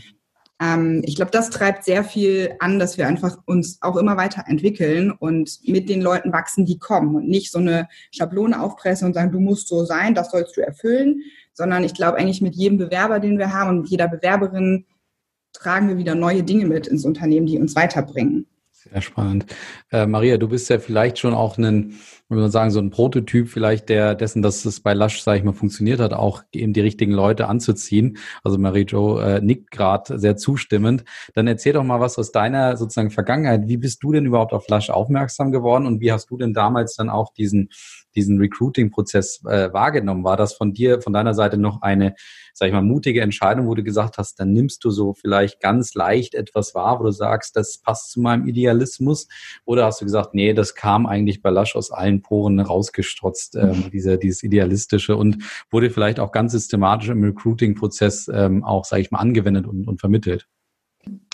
[0.62, 4.44] Ähm, ich glaube, das treibt sehr viel an, dass wir einfach uns auch immer weiter
[4.46, 9.14] entwickeln und mit den Leuten wachsen, die kommen und nicht so eine Schablone aufpressen und
[9.16, 11.22] sagen, du musst so sein, das sollst du erfüllen,
[11.54, 14.86] sondern ich glaube eigentlich mit jedem Bewerber, den wir haben und mit jeder Bewerberin
[15.52, 18.46] tragen wir wieder neue Dinge mit ins Unternehmen, die uns weiterbringen.
[18.84, 19.46] Sehr spannend.
[19.92, 22.00] Äh, Maria, du bist ja vielleicht schon auch ein
[22.32, 25.44] würde man sagen, so ein Prototyp vielleicht der dessen, dass es bei Lush, sage ich
[25.44, 28.18] mal, funktioniert hat, auch eben die richtigen Leute anzuziehen.
[28.42, 31.04] Also Marie-Jo äh, nickt gerade sehr zustimmend.
[31.34, 33.68] Dann erzähl doch mal was aus deiner sozusagen Vergangenheit.
[33.68, 36.96] Wie bist du denn überhaupt auf Lush aufmerksam geworden und wie hast du denn damals
[36.96, 37.70] dann auch diesen
[38.16, 40.24] diesen Recruiting-Prozess äh, wahrgenommen?
[40.24, 42.16] War das von dir, von deiner Seite noch eine,
[42.54, 45.94] sag ich mal, mutige Entscheidung, wo du gesagt hast, dann nimmst du so vielleicht ganz
[45.94, 49.28] leicht etwas wahr, wo du sagst, das passt zu meinem Idealismus?
[49.66, 53.90] Oder hast du gesagt, nee, das kam eigentlich bei Lasch aus allen Poren rausgestrotzt, ähm,
[53.92, 59.12] diese, dieses Idealistische und wurde vielleicht auch ganz systematisch im Recruiting-Prozess ähm, auch, sage ich
[59.12, 60.48] mal, angewendet und, und vermittelt?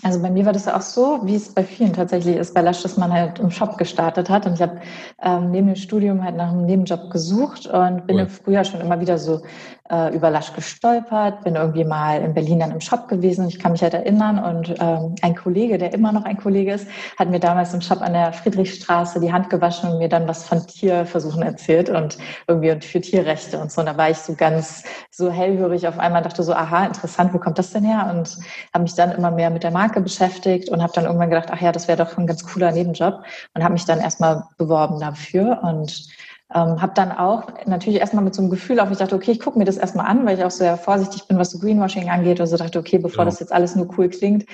[0.03, 2.83] Also bei mir war das auch so, wie es bei vielen tatsächlich ist, bei Lasch,
[2.83, 4.45] dass man halt im Shop gestartet hat.
[4.45, 4.79] Und ich habe
[5.23, 8.27] ähm, neben dem Studium halt nach einem Nebenjob gesucht und bin cool.
[8.27, 9.41] früher schon immer wieder so
[9.89, 13.47] äh, über Lasch gestolpert, bin irgendwie mal in Berlin dann im Shop gewesen.
[13.47, 16.87] Ich kann mich halt erinnern und ähm, ein Kollege, der immer noch ein Kollege ist,
[17.17, 20.45] hat mir damals im Shop an der Friedrichstraße die Hand gewaschen und mir dann was
[20.45, 23.81] von Tierversuchen erzählt und irgendwie und für Tierrechte und so.
[23.81, 27.39] Und da war ich so ganz so hellhörig auf einmal, dachte so, aha, interessant, wo
[27.39, 28.13] kommt das denn her?
[28.13, 28.37] Und
[28.73, 31.61] habe mich dann immer mehr mit der Marke beschäftigt und habe dann irgendwann gedacht, ach
[31.61, 33.23] ja, das wäre doch ein ganz cooler Nebenjob
[33.53, 36.07] und habe mich dann erstmal beworben dafür und
[36.53, 39.41] ähm, habe dann auch natürlich erstmal mit so einem Gefühl auf, ich dachte, okay, ich
[39.41, 42.39] gucke mir das erstmal an, weil ich auch sehr vorsichtig bin, was so Greenwashing angeht.
[42.39, 43.25] Also dachte, okay, bevor ja.
[43.25, 44.45] das jetzt alles nur cool klingt,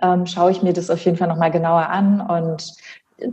[0.00, 2.20] ähm, schaue ich mir das auf jeden Fall nochmal genauer an.
[2.20, 2.74] Und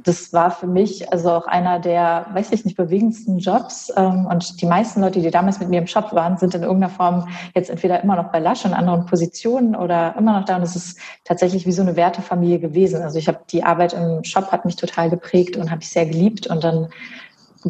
[0.04, 3.92] das war für mich also auch einer der, weiß ich nicht, bewegendsten Jobs.
[3.96, 6.94] Ähm, und die meisten Leute, die damals mit mir im Shop waren, sind in irgendeiner
[6.94, 10.58] Form jetzt entweder immer noch bei Lush in anderen Positionen oder immer noch da.
[10.58, 13.02] Und es ist tatsächlich wie so eine Wertefamilie gewesen.
[13.02, 16.06] Also ich habe die Arbeit im Shop hat mich total geprägt und habe ich sehr
[16.06, 16.48] geliebt.
[16.48, 16.90] Und dann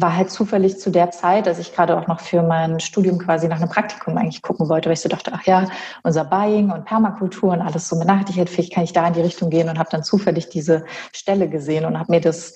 [0.00, 3.48] war halt zufällig zu der Zeit, dass ich gerade auch noch für mein Studium quasi
[3.48, 5.68] nach einem Praktikum eigentlich gucken wollte, weil ich so dachte, ach ja,
[6.02, 9.50] unser Buying und Permakultur und alles so mit Nachhaltigkeit, kann ich da in die Richtung
[9.50, 12.54] gehen und habe dann zufällig diese Stelle gesehen und habe mir das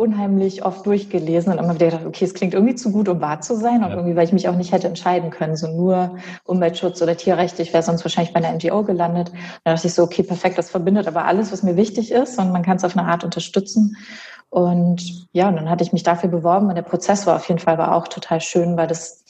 [0.00, 3.42] unheimlich oft durchgelesen und immer wieder gedacht, okay, es klingt irgendwie zu gut, um wahr
[3.42, 3.96] zu sein und ja.
[3.96, 7.74] irgendwie, weil ich mich auch nicht hätte entscheiden können, so nur Umweltschutz oder Tierrechte, ich
[7.74, 9.30] wäre sonst wahrscheinlich bei einer NGO gelandet.
[9.62, 12.50] Da dachte ich so, okay, perfekt, das verbindet aber alles, was mir wichtig ist und
[12.50, 13.94] man kann es auf eine Art unterstützen.
[14.50, 17.60] Und ja, und dann hatte ich mich dafür beworben und der Prozess war auf jeden
[17.60, 19.24] Fall war auch total schön, weil das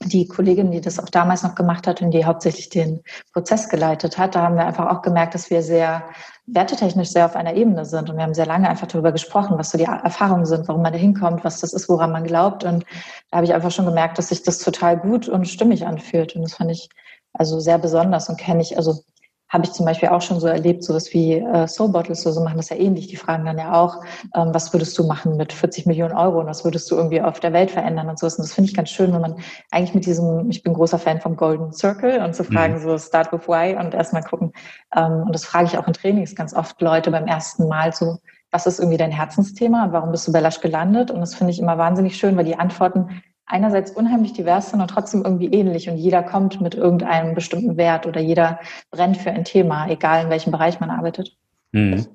[0.00, 3.02] die Kollegin, die das auch damals noch gemacht hat und die hauptsächlich den
[3.32, 6.04] Prozess geleitet hat, da haben wir einfach auch gemerkt, dass wir sehr
[6.46, 8.10] wertetechnisch sehr auf einer Ebene sind.
[8.10, 10.92] Und wir haben sehr lange einfach darüber gesprochen, was so die Erfahrungen sind, warum man
[10.92, 12.62] da hinkommt, was das ist, woran man glaubt.
[12.64, 12.84] Und
[13.30, 16.36] da habe ich einfach schon gemerkt, dass sich das total gut und stimmig anfühlt.
[16.36, 16.88] Und das fand ich
[17.32, 19.00] also sehr besonders und kenne ich, also
[19.48, 22.42] habe ich zum Beispiel auch schon so erlebt, sowas wie äh, Soul Bottles so, so
[22.42, 23.06] machen das ja ähnlich.
[23.06, 24.02] Die fragen dann ja auch,
[24.34, 27.38] ähm, was würdest du machen mit 40 Millionen Euro und was würdest du irgendwie auf
[27.38, 28.26] der Welt verändern und so.
[28.26, 29.36] Und das finde ich ganz schön, wenn man
[29.70, 32.80] eigentlich mit diesem, ich bin großer Fan vom Golden Circle und zu fragen, mhm.
[32.80, 34.52] so start with why und erstmal gucken.
[34.96, 38.18] Ähm, und das frage ich auch in Trainings ganz oft Leute beim ersten Mal so,
[38.50, 41.10] was ist irgendwie dein Herzensthema und warum bist du bei Lasch gelandet?
[41.10, 44.88] Und das finde ich immer wahnsinnig schön, weil die Antworten einerseits unheimlich divers sind und
[44.88, 49.44] trotzdem irgendwie ähnlich und jeder kommt mit irgendeinem bestimmten Wert oder jeder brennt für ein
[49.44, 51.36] Thema, egal in welchem Bereich man arbeitet.
[51.72, 52.06] Mhm.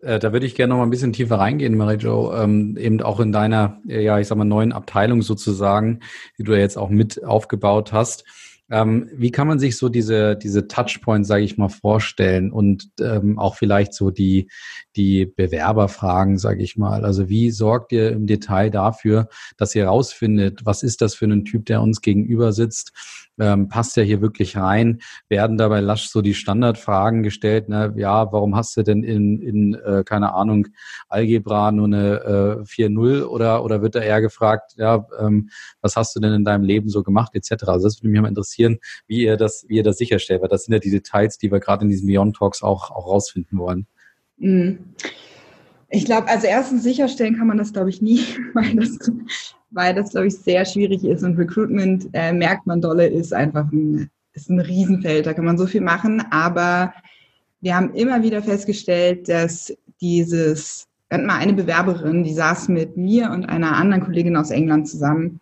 [0.00, 3.20] Äh, da würde ich gerne noch mal ein bisschen tiefer reingehen, Marie-Jo, ähm, eben auch
[3.20, 6.00] in deiner, ja, ich sag mal, neuen Abteilung sozusagen,
[6.38, 8.24] die du ja jetzt auch mit aufgebaut hast.
[8.74, 13.38] Ähm, wie kann man sich so diese, diese Touchpoints, sage ich mal, vorstellen und ähm,
[13.38, 14.50] auch vielleicht so die,
[14.96, 17.04] die Bewerberfragen, sage ich mal.
[17.04, 21.44] Also wie sorgt ihr im Detail dafür, dass ihr rausfindet, was ist das für ein
[21.44, 22.92] Typ, der uns gegenüber sitzt?
[23.38, 25.00] Ähm, passt er hier wirklich rein?
[25.28, 27.68] Werden dabei lasch so die Standardfragen gestellt?
[27.68, 27.92] Ne?
[27.96, 30.66] Ja, warum hast du denn in, in äh, keine Ahnung,
[31.08, 36.14] Algebra nur eine äh, 4.0 oder, oder wird da eher gefragt, ja, ähm, was hast
[36.16, 37.64] du denn in deinem Leben so gemacht, etc.
[37.66, 40.48] Also das würde mich mal interessieren interessieren, wie ihr das, wie ihr das sicherstellt, weil
[40.48, 43.58] das sind ja die Details, die wir gerade in diesen Beyond Talks auch, auch rausfinden
[43.58, 43.86] wollen.
[44.38, 44.78] Mhm.
[45.90, 48.20] Ich glaube, also erstens sicherstellen kann man das, glaube ich, nie,
[48.54, 48.98] weil das,
[49.70, 51.22] weil das, glaube ich, sehr schwierig ist.
[51.22, 55.26] Und Recruitment, äh, merkt man dolle, ist einfach ein, ist ein Riesenfeld.
[55.26, 56.20] Da kann man so viel machen.
[56.30, 56.92] Aber
[57.60, 62.96] wir haben immer wieder festgestellt, dass dieses, wir hatten mal eine Bewerberin, die saß mit
[62.96, 65.40] mir und einer anderen Kollegin aus England zusammen.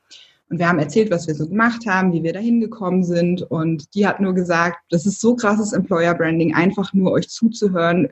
[0.52, 3.40] Und wir haben erzählt, was wir so gemacht haben, wie wir da hingekommen sind.
[3.40, 8.08] Und die hat nur gesagt, das ist so krasses Employer Branding, einfach nur euch zuzuhören,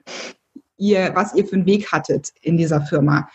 [0.78, 3.28] ihr, was ihr für einen Weg hattet in dieser Firma.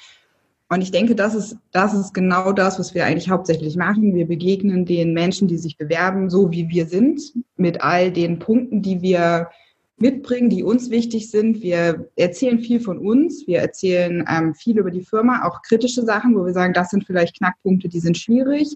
[0.70, 4.16] Und ich denke, das ist, das ist genau das, was wir eigentlich hauptsächlich machen.
[4.16, 7.22] Wir begegnen den Menschen, die sich bewerben, so wie wir sind,
[7.58, 9.52] mit all den Punkten, die wir
[9.98, 11.62] mitbringen, die uns wichtig sind.
[11.62, 16.36] Wir erzählen viel von uns, wir erzählen ähm, viel über die Firma, auch kritische Sachen,
[16.36, 18.76] wo wir sagen, das sind vielleicht Knackpunkte, die sind schwierig.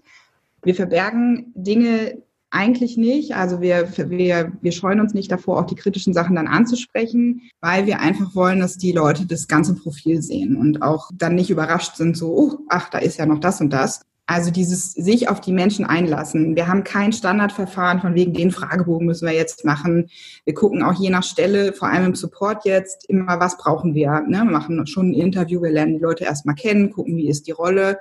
[0.62, 3.34] Wir verbergen Dinge, eigentlich nicht.
[3.34, 7.86] Also wir, wir, wir scheuen uns nicht davor, auch die kritischen Sachen dann anzusprechen, weil
[7.86, 11.96] wir einfach wollen, dass die Leute das ganze Profil sehen und auch dann nicht überrascht
[11.96, 14.02] sind, so, oh, ach, da ist ja noch das und das.
[14.30, 16.54] Also dieses sich auf die Menschen einlassen.
[16.54, 20.08] Wir haben kein Standardverfahren von wegen den Fragebogen müssen wir jetzt machen.
[20.44, 24.20] Wir gucken auch je nach Stelle, vor allem im Support jetzt, immer was brauchen wir.
[24.20, 24.36] Ne?
[24.36, 27.50] Wir machen schon ein Interview, wir lernen die Leute erstmal kennen, gucken, wie ist die
[27.50, 27.98] Rolle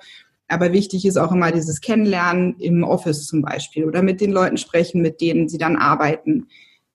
[0.52, 4.58] aber wichtig ist auch immer dieses Kennenlernen im Office zum Beispiel oder mit den Leuten
[4.58, 6.48] sprechen, mit denen sie dann arbeiten.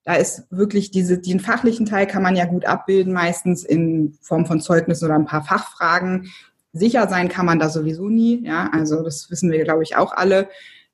[0.02, 4.44] Da ist wirklich diese, den fachlichen Teil kann man ja gut abbilden, meistens in Form
[4.44, 6.32] von Zeugnissen oder ein paar Fachfragen.
[6.74, 10.12] Sicher sein kann man da sowieso nie, ja, also das wissen wir, glaube ich, auch
[10.12, 10.48] alle.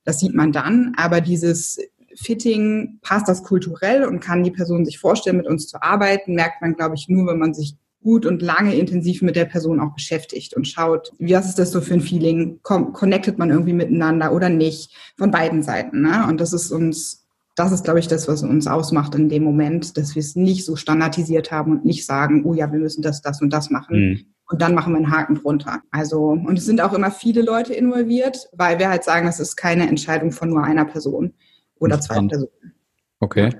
[0.04, 1.78] Das sieht man dann, aber dieses
[2.14, 6.60] Fitting, passt das kulturell und kann die Person sich vorstellen, mit uns zu arbeiten, merkt
[6.60, 9.94] man, glaube ich, nur, wenn man sich gut und lange intensiv mit der Person auch
[9.94, 12.60] beschäftigt und schaut, was ist das so für ein Feeling?
[12.62, 14.94] connectet man irgendwie miteinander oder nicht?
[15.16, 16.02] Von beiden Seiten.
[16.02, 16.26] Ne?
[16.28, 19.96] Und das ist uns, das ist, glaube ich, das, was uns ausmacht in dem Moment,
[19.96, 23.20] dass wir es nicht so standardisiert haben und nicht sagen, oh ja, wir müssen das,
[23.22, 23.96] das und das machen.
[23.96, 24.24] Mhm.
[24.50, 25.80] Und dann machen wir einen Haken drunter.
[25.92, 29.56] Also, und es sind auch immer viele Leute involviert, weil wir halt sagen, es ist
[29.56, 31.34] keine Entscheidung von nur einer Person
[31.78, 32.74] oder zwei Personen.
[33.20, 33.50] Okay.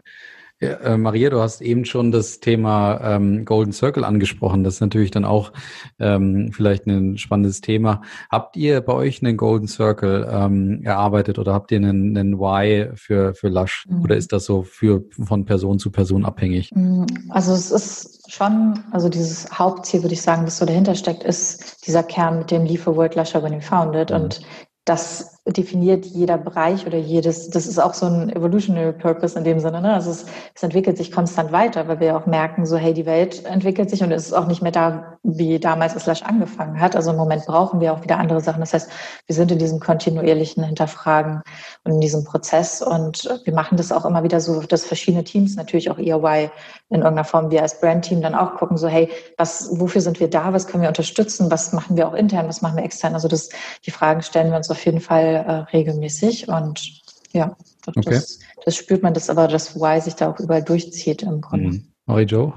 [0.63, 4.63] Ja, äh, Maria, du hast eben schon das Thema ähm, Golden Circle angesprochen.
[4.63, 5.53] Das ist natürlich dann auch
[5.99, 8.03] ähm, vielleicht ein spannendes Thema.
[8.31, 12.91] Habt ihr bei euch einen Golden Circle ähm, erarbeitet oder habt ihr einen, einen Why
[12.95, 13.87] für, für Lush?
[13.89, 14.03] Mhm.
[14.03, 16.73] Oder ist das so für, von Person zu Person abhängig?
[16.75, 17.07] Mhm.
[17.31, 21.87] Also es ist schon, also dieses Hauptziel, würde ich sagen, das so dahinter steckt, ist
[21.87, 24.11] dieser Kern mit dem Leave a Word Lusher when you found it.
[24.11, 24.17] Mhm.
[24.17, 24.43] Und
[24.85, 29.61] das definiert jeder Bereich oder jedes, das ist auch so ein evolutionary purpose in dem
[29.61, 29.81] Sinne.
[29.81, 29.93] Ne?
[29.93, 33.45] Also es, es, entwickelt sich konstant weiter, weil wir auch merken, so hey, die Welt
[33.45, 36.97] entwickelt sich und es ist auch nicht mehr da, wie damals es Slash angefangen hat.
[36.97, 38.61] Also im Moment brauchen wir auch wieder andere Sachen.
[38.61, 38.91] Das heißt,
[39.27, 41.43] wir sind in diesem kontinuierlichen Hinterfragen
[41.85, 45.57] und in diesem Prozess und wir machen das auch immer wieder so, dass verschiedene Teams,
[45.57, 46.51] natürlich auch EY
[46.91, 50.29] in irgendeiner Form, wir als Brandteam dann auch gucken, so hey, was, wofür sind wir
[50.29, 53.15] da, was können wir unterstützen, was machen wir auch intern, was machen wir extern.
[53.15, 53.49] Also das,
[53.87, 58.21] die Fragen stellen wir uns auf jeden Fall äh, regelmäßig und ja, das, okay.
[58.65, 61.69] das, spürt man, dass aber das Why sich da auch überall durchzieht im Grunde.
[61.69, 61.93] Mhm.
[62.07, 62.53] Marie Joe?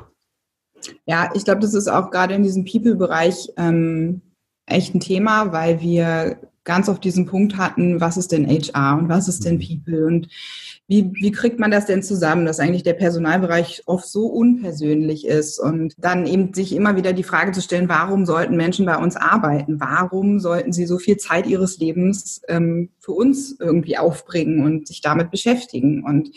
[1.05, 4.21] Ja, ich glaube, das ist auch gerade in diesem People-Bereich ähm,
[4.65, 9.09] echt ein Thema, weil wir ganz auf diesen Punkt hatten, was ist denn HR und
[9.09, 9.83] was ist denn mhm.
[9.83, 10.27] People und
[10.87, 15.59] wie, wie kriegt man das denn zusammen, dass eigentlich der Personalbereich oft so unpersönlich ist
[15.59, 19.15] und dann eben sich immer wieder die Frage zu stellen, warum sollten Menschen bei uns
[19.15, 19.79] arbeiten?
[19.79, 25.01] Warum sollten sie so viel Zeit ihres Lebens ähm, für uns irgendwie aufbringen und sich
[25.01, 26.03] damit beschäftigen?
[26.03, 26.31] Und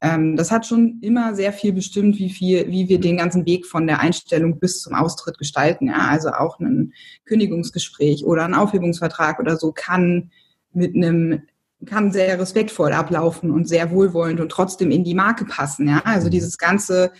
[0.00, 3.66] ähm, das hat schon immer sehr viel bestimmt, wie viel, wie wir den ganzen Weg
[3.66, 5.86] von der Einstellung bis zum Austritt gestalten.
[5.86, 6.08] Ja?
[6.08, 6.92] Also auch ein
[7.24, 10.30] Kündigungsgespräch oder ein Aufhebungsvertrag oder so kann
[10.72, 11.42] mit einem
[11.86, 15.88] kann sehr respektvoll ablaufen und sehr wohlwollend und trotzdem in die Marke passen.
[15.88, 16.02] Ja?
[16.04, 17.12] Also dieses ganze,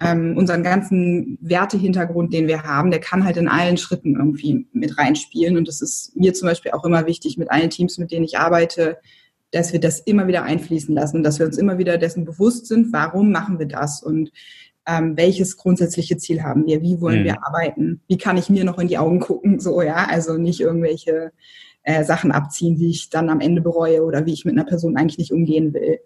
[0.00, 4.98] ähm, unseren ganzen Wertehintergrund, den wir haben, der kann halt in allen Schritten irgendwie mit
[4.98, 5.56] reinspielen.
[5.56, 8.36] Und das ist mir zum Beispiel auch immer wichtig mit allen Teams, mit denen ich
[8.36, 8.98] arbeite,
[9.54, 12.66] dass wir das immer wieder einfließen lassen und dass wir uns immer wieder dessen bewusst
[12.66, 14.32] sind, warum machen wir das und
[14.86, 17.24] ähm, welches grundsätzliche Ziel haben wir, wie wollen mhm.
[17.24, 20.60] wir arbeiten, wie kann ich mir noch in die Augen gucken, so ja, also nicht
[20.60, 21.32] irgendwelche
[21.84, 24.96] äh, Sachen abziehen, die ich dann am Ende bereue oder wie ich mit einer Person
[24.96, 26.00] eigentlich nicht umgehen will.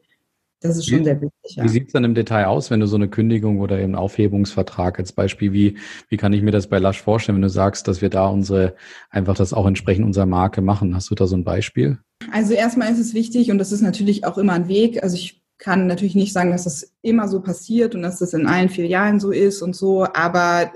[0.61, 1.57] Das ist schon wie, sehr wichtig.
[1.57, 1.65] Ja.
[1.65, 4.99] Wie sieht es dann im Detail aus, wenn du so eine Kündigung oder eben Aufhebungsvertrag
[4.99, 8.03] als Beispiel, wie, wie kann ich mir das bei Lush vorstellen, wenn du sagst, dass
[8.03, 8.75] wir da unsere,
[9.11, 10.95] einfach das auch entsprechend unserer Marke machen?
[10.95, 11.99] Hast du da so ein Beispiel?
[12.33, 15.03] Also erstmal ist es wichtig und das ist natürlich auch immer ein Weg.
[15.03, 18.47] Also ich kann natürlich nicht sagen, dass das immer so passiert und dass das in
[18.47, 20.73] allen Filialen so ist und so, aber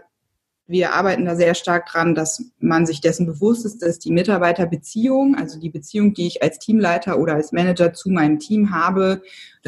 [0.73, 5.37] wir arbeiten da sehr stark dran, dass man sich dessen bewusst ist, dass die Mitarbeiterbeziehung,
[5.37, 9.23] also die Beziehung, die ich als Teamleiter oder als Manager zu meinem Team habe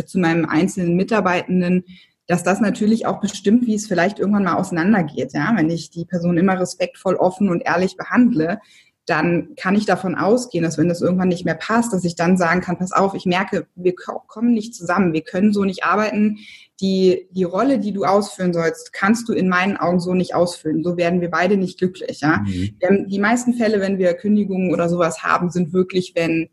[0.06, 1.84] zu meinem einzelnen Mitarbeitenden,
[2.26, 5.32] dass das natürlich auch bestimmt, wie es vielleicht irgendwann mal auseinandergeht.
[5.34, 5.52] Ja?
[5.54, 8.60] Wenn ich die Person immer respektvoll, offen und ehrlich behandle,
[9.06, 12.38] dann kann ich davon ausgehen, dass wenn das irgendwann nicht mehr passt, dass ich dann
[12.38, 16.38] sagen kann, pass auf, ich merke, wir kommen nicht zusammen, wir können so nicht arbeiten.
[16.80, 20.82] Die, die Rolle, die du ausfüllen sollst, kannst du in meinen Augen so nicht ausfüllen.
[20.82, 22.20] So werden wir beide nicht glücklich.
[22.20, 22.38] Ja?
[22.46, 23.08] Mhm.
[23.08, 26.48] Die meisten Fälle, wenn wir Kündigungen oder sowas haben, sind wirklich, wenn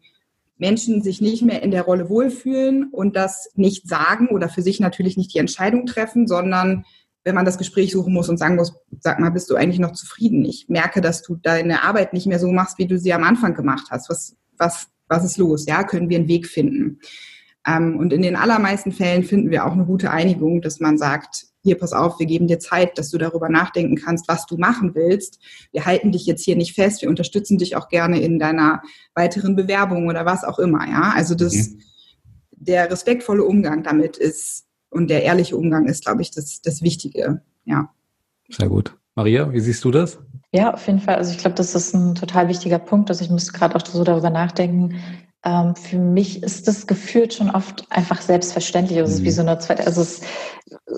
[0.57, 4.79] Menschen sich nicht mehr in der Rolle wohlfühlen und das nicht sagen oder für sich
[4.79, 6.85] natürlich nicht die Entscheidung treffen, sondern
[7.23, 9.93] wenn man das Gespräch suchen muss und sagen muss, sag mal, bist du eigentlich noch
[9.93, 10.43] zufrieden?
[10.45, 13.53] Ich merke, dass du deine Arbeit nicht mehr so machst, wie du sie am Anfang
[13.53, 14.09] gemacht hast.
[14.09, 15.65] Was, was, was ist los?
[15.67, 16.99] Ja, können wir einen Weg finden?
[17.67, 21.45] Ähm, und in den allermeisten Fällen finden wir auch eine gute Einigung, dass man sagt,
[21.63, 24.95] hier, pass auf, wir geben dir Zeit, dass du darüber nachdenken kannst, was du machen
[24.95, 25.39] willst.
[25.71, 28.81] Wir halten dich jetzt hier nicht fest, wir unterstützen dich auch gerne in deiner
[29.13, 31.13] weiteren Bewerbung oder was auch immer, ja.
[31.15, 31.81] Also das, mhm.
[32.51, 37.41] der respektvolle Umgang damit ist und der ehrliche Umgang ist, glaube ich, das, das Wichtige.
[37.65, 37.89] Ja.
[38.49, 38.95] Sehr gut.
[39.15, 40.19] Maria, wie siehst du das?
[40.53, 41.15] Ja, auf jeden Fall.
[41.15, 43.09] Also ich glaube, das ist ein total wichtiger Punkt.
[43.09, 45.01] Also ich muss gerade auch so darüber nachdenken.
[45.43, 48.99] Ähm, für mich ist das gefühlt schon oft einfach selbstverständlich.
[48.99, 49.35] Also es ist wie mhm.
[49.35, 50.21] so eine zweite, also es,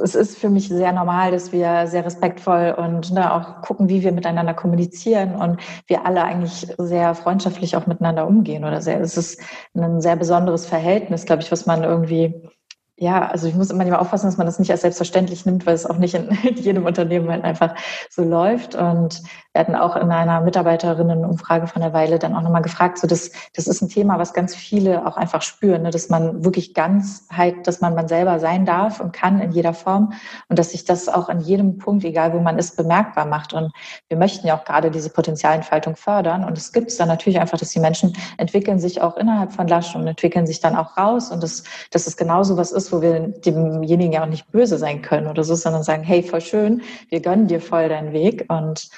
[0.03, 4.03] es ist für mich sehr normal, dass wir sehr respektvoll und ne, auch gucken, wie
[4.03, 9.17] wir miteinander kommunizieren und wir alle eigentlich sehr freundschaftlich auch miteinander umgehen oder sehr, es
[9.17, 9.39] ist
[9.75, 12.49] ein sehr besonderes Verhältnis, glaube ich, was man irgendwie
[12.95, 15.73] ja, also ich muss immer lieber aufpassen, dass man das nicht als selbstverständlich nimmt, weil
[15.73, 17.75] es auch nicht in jedem Unternehmen halt einfach
[18.09, 18.75] so läuft.
[18.75, 23.07] Und wir hatten auch in einer Mitarbeiterinnenumfrage von der Weile dann auch nochmal gefragt, so
[23.07, 25.91] das, das ist ein Thema, was ganz viele auch einfach spüren, ne?
[25.91, 29.73] dass man wirklich ganz halt, dass man man selber sein darf und kann in jeder
[29.73, 30.13] Form
[30.49, 33.53] und dass sich das auch in jedem Punkt, egal wo man ist, bemerkbar macht.
[33.53, 33.71] Und
[34.07, 36.43] wir möchten ja auch gerade diese Potenzialentfaltung fördern.
[36.43, 39.67] Und es gibt es dann natürlich einfach, dass die Menschen entwickeln sich auch innerhalb von
[39.67, 41.31] Lasch und entwickeln sich dann auch raus.
[41.31, 45.01] Und das, dass es genauso was ist, wo wir demjenigen ja auch nicht böse sein
[45.01, 48.45] können oder so, sondern sagen, hey, voll schön, wir gönnen dir voll deinen Weg.
[48.49, 48.89] Und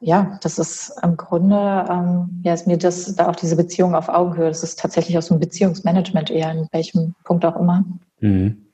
[0.00, 4.08] ja, das ist im Grunde, ähm, ja, ist mir das, da auch diese Beziehung auf
[4.08, 7.84] Augenhöhe, das ist tatsächlich auch so ein Beziehungsmanagement eher, in welchem Punkt auch immer.
[8.20, 8.66] Mhm.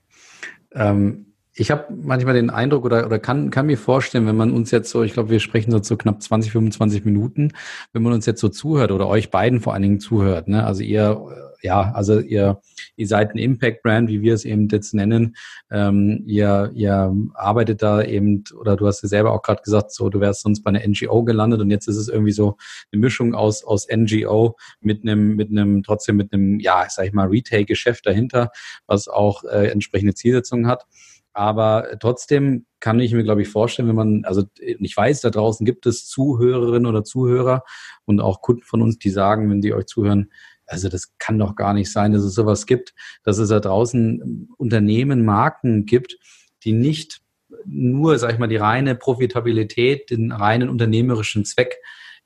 [0.75, 4.71] Ähm, ich habe manchmal den Eindruck oder, oder kann, kann mir vorstellen, wenn man uns
[4.71, 7.53] jetzt so, ich glaube, wir sprechen so zu knapp 20, 25 Minuten,
[7.93, 10.65] wenn man uns jetzt so zuhört oder euch beiden vor allen Dingen zuhört, ne?
[10.65, 11.23] also ihr
[11.63, 12.61] ja, also ihr,
[12.97, 15.37] ihr seid ein Impact-Brand, wie wir es eben jetzt nennen.
[15.71, 20.09] Ähm, ihr, ihr arbeitet da eben, oder du hast ja selber auch gerade gesagt, so
[20.09, 22.57] du wärst sonst bei einer NGO gelandet und jetzt ist es irgendwie so
[22.93, 27.13] eine Mischung aus, aus NGO mit einem, mit einem, trotzdem mit einem, ja, sag ich
[27.13, 28.51] mal, Retail-Geschäft dahinter,
[28.87, 30.87] was auch äh, entsprechende Zielsetzungen hat.
[31.35, 35.65] Aber trotzdem kann ich mir, glaube ich, vorstellen, wenn man, also ich weiß, da draußen
[35.65, 37.65] gibt es Zuhörerinnen oder Zuhörer
[38.05, 40.31] und auch Kunden von uns, die sagen, wenn die euch zuhören,
[40.73, 44.49] also das kann doch gar nicht sein, dass es sowas gibt, dass es da draußen
[44.57, 46.17] Unternehmen, Marken gibt,
[46.65, 47.21] die nicht
[47.67, 51.77] nur, sag ich mal, die reine Profitabilität, den reinen unternehmerischen Zweck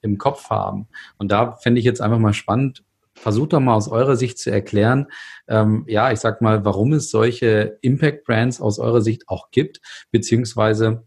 [0.00, 0.86] im Kopf haben.
[1.18, 4.52] Und da fände ich jetzt einfach mal spannend, versucht doch mal aus eurer Sicht zu
[4.52, 5.08] erklären,
[5.48, 9.80] ähm, ja, ich sag mal, warum es solche Impact Brands aus eurer Sicht auch gibt,
[10.12, 11.04] beziehungsweise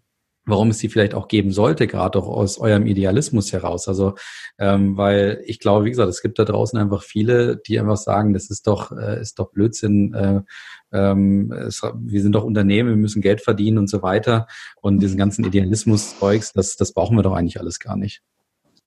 [0.49, 3.87] warum es sie vielleicht auch geben sollte, gerade auch aus eurem Idealismus heraus.
[3.87, 4.15] Also,
[4.57, 8.33] ähm, weil ich glaube, wie gesagt, es gibt da draußen einfach viele, die einfach sagen,
[8.33, 10.13] das ist doch, äh, ist doch Blödsinn.
[10.13, 10.41] Äh,
[10.91, 14.47] ähm, es, wir sind doch Unternehmen, wir müssen Geld verdienen und so weiter.
[14.81, 18.21] Und diesen ganzen Idealismus-Zeugs, das, das brauchen wir doch eigentlich alles gar nicht.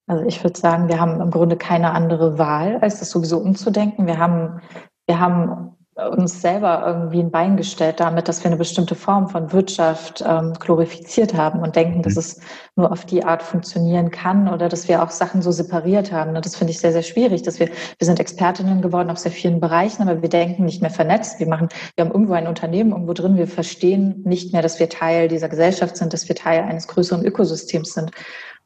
[0.07, 4.07] Also ich würde sagen, wir haben im Grunde keine andere Wahl, als das sowieso umzudenken.
[4.07, 4.61] Wir haben,
[5.07, 5.77] wir haben
[6.09, 10.53] uns selber irgendwie ein Bein gestellt damit, dass wir eine bestimmte Form von Wirtschaft ähm,
[10.59, 12.21] glorifiziert haben und denken, dass mhm.
[12.21, 12.41] es
[12.77, 16.37] nur auf die Art funktionieren kann oder dass wir auch Sachen so separiert haben.
[16.37, 19.33] Und das finde ich sehr, sehr schwierig, dass wir, wir sind Expertinnen geworden auf sehr
[19.33, 21.39] vielen Bereichen, aber wir denken nicht mehr vernetzt.
[21.39, 23.37] Wir machen, wir haben irgendwo ein Unternehmen irgendwo drin.
[23.37, 27.25] Wir verstehen nicht mehr, dass wir Teil dieser Gesellschaft sind, dass wir Teil eines größeren
[27.25, 28.11] Ökosystems sind.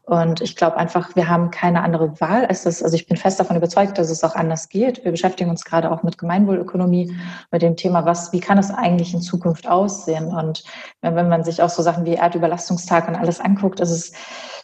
[0.07, 2.81] Und ich glaube einfach, wir haben keine andere Wahl als das.
[2.81, 5.05] Also ich bin fest davon überzeugt, dass es auch anders geht.
[5.05, 7.13] Wir beschäftigen uns gerade auch mit Gemeinwohlökonomie,
[7.51, 10.29] mit dem Thema, was, wie kann es eigentlich in Zukunft aussehen?
[10.29, 10.63] Und
[11.01, 14.13] wenn man sich auch so Sachen wie Erdüberlastungstag und alles anguckt, ist es,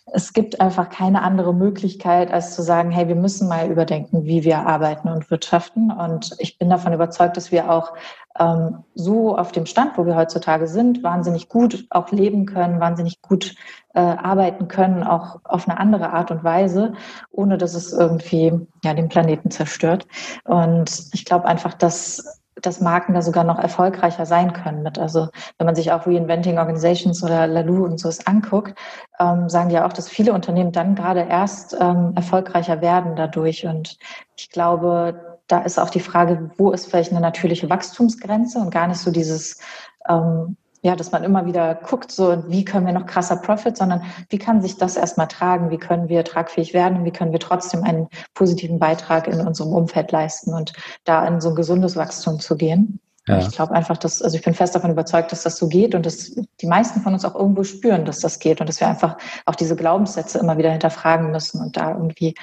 [0.07, 4.43] es gibt einfach keine andere Möglichkeit, als zu sagen, hey, wir müssen mal überdenken, wie
[4.43, 5.93] wir arbeiten und wirtschaften.
[5.93, 7.93] Und ich bin davon überzeugt, dass wir auch
[8.39, 13.23] ähm, so auf dem Stand, wo wir heutzutage sind, wahnsinnig gut auch leben können, wahnsinnig
[13.23, 13.55] gut
[13.95, 16.95] äh, arbeiten können, auch auf eine andere Art und Weise,
[17.31, 18.53] ohne dass es irgendwie
[18.85, 20.07] ja, den Planeten zerstört.
[20.45, 24.99] Und ich glaube einfach, dass dass Marken da sogar noch erfolgreicher sein können mit.
[24.99, 28.79] Also wenn man sich auch Reinventing Organizations oder Lalou und so anguckt,
[29.19, 33.67] ähm, sagen die ja auch, dass viele Unternehmen dann gerade erst ähm, erfolgreicher werden dadurch.
[33.67, 33.99] Und
[34.37, 38.87] ich glaube, da ist auch die Frage, wo ist vielleicht eine natürliche Wachstumsgrenze und gar
[38.87, 39.61] nicht so dieses
[40.09, 44.03] ähm, ja, dass man immer wieder guckt, so wie können wir noch krasser Profit, sondern
[44.29, 47.39] wie kann sich das erstmal tragen, wie können wir tragfähig werden und wie können wir
[47.39, 50.73] trotzdem einen positiven Beitrag in unserem Umfeld leisten und
[51.05, 52.99] da in so ein gesundes Wachstum zu gehen.
[53.29, 53.39] Ja.
[53.39, 56.05] Ich glaube einfach, dass, also ich bin fest davon überzeugt, dass das so geht und
[56.05, 59.17] dass die meisten von uns auch irgendwo spüren, dass das geht und dass wir einfach
[59.47, 62.35] auch diese Glaubenssätze immer wieder hinterfragen müssen und da irgendwie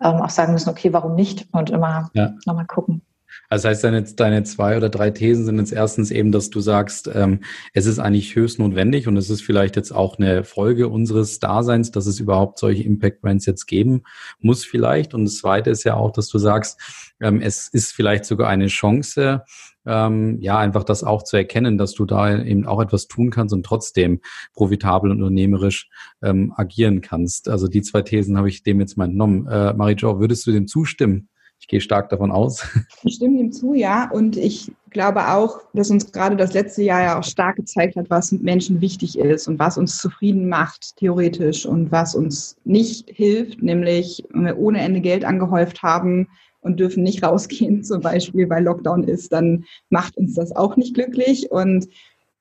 [0.00, 1.48] ähm, auch sagen müssen, okay, warum nicht?
[1.50, 2.34] Und immer ja.
[2.46, 3.02] nochmal gucken.
[3.50, 6.60] Also das heißt, deine, deine zwei oder drei Thesen sind jetzt erstens eben, dass du
[6.60, 7.40] sagst, ähm,
[7.72, 11.90] es ist eigentlich höchst notwendig und es ist vielleicht jetzt auch eine Folge unseres Daseins,
[11.90, 14.02] dass es überhaupt solche Impact Brands jetzt geben
[14.38, 15.14] muss vielleicht.
[15.14, 16.78] Und das zweite ist ja auch, dass du sagst,
[17.20, 19.42] ähm, es ist vielleicht sogar eine Chance,
[19.86, 23.54] ähm, ja, einfach das auch zu erkennen, dass du da eben auch etwas tun kannst
[23.54, 24.20] und trotzdem
[24.52, 25.88] profitabel und unternehmerisch
[26.20, 27.48] ähm, agieren kannst.
[27.48, 29.46] Also die zwei Thesen habe ich dem jetzt mal entnommen.
[29.46, 31.30] Äh, Marie-Jo, würdest du dem zustimmen?
[31.68, 32.66] Gehe stark davon aus.
[33.04, 34.10] Ich stimme ihm zu, ja.
[34.10, 38.08] Und ich glaube auch, dass uns gerade das letzte Jahr ja auch stark gezeigt hat,
[38.10, 43.62] was Menschen wichtig ist und was uns zufrieden macht, theoretisch, und was uns nicht hilft,
[43.62, 46.28] nämlich wenn wir ohne Ende Geld angehäuft haben
[46.62, 50.94] und dürfen nicht rausgehen, zum Beispiel, weil Lockdown ist, dann macht uns das auch nicht
[50.94, 51.50] glücklich.
[51.50, 51.86] Und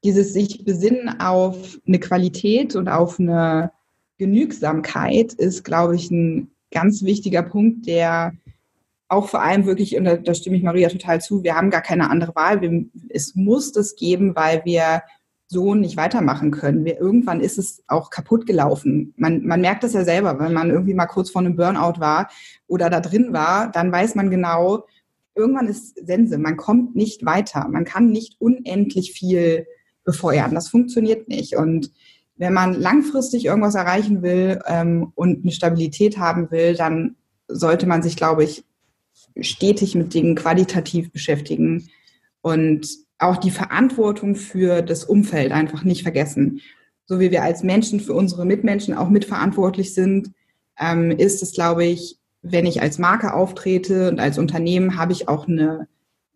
[0.06, 3.72] dieses sich besinnen auf eine Qualität und auf eine
[4.18, 8.34] Genügsamkeit ist, glaube ich, ein ganz wichtiger Punkt, der
[9.10, 11.82] auch vor allem wirklich, und da, da, stimme ich Maria total zu, wir haben gar
[11.82, 12.62] keine andere Wahl.
[12.62, 15.01] Wir, es muss das geben, weil wir
[15.47, 16.84] so nicht weitermachen können.
[16.84, 19.14] Wir, irgendwann ist es auch kaputt gelaufen.
[19.16, 22.30] Man, man merkt das ja selber, wenn man irgendwie mal kurz vor einem Burnout war
[22.68, 24.86] oder da drin war, dann weiß man genau,
[25.36, 26.38] irgendwann ist Sense.
[26.38, 27.68] Man kommt nicht weiter.
[27.70, 29.68] Man kann nicht unendlich viel
[30.03, 30.53] befeuern.
[30.53, 31.55] Das funktioniert nicht.
[31.55, 31.93] Und
[32.36, 37.16] wenn man langfristig irgendwas erreichen will ähm, und eine Stabilität haben will, dann
[37.47, 38.66] sollte man sich, glaube ich,
[39.42, 41.90] stetig mit Dingen qualitativ beschäftigen
[42.42, 42.88] und
[43.20, 46.62] auch die Verantwortung für das Umfeld einfach nicht vergessen.
[47.06, 50.32] So wie wir als Menschen für unsere Mitmenschen auch mitverantwortlich sind,
[50.80, 55.28] ähm, ist es, glaube ich, wenn ich als Marke auftrete und als Unternehmen, habe ich
[55.28, 55.88] auch eine,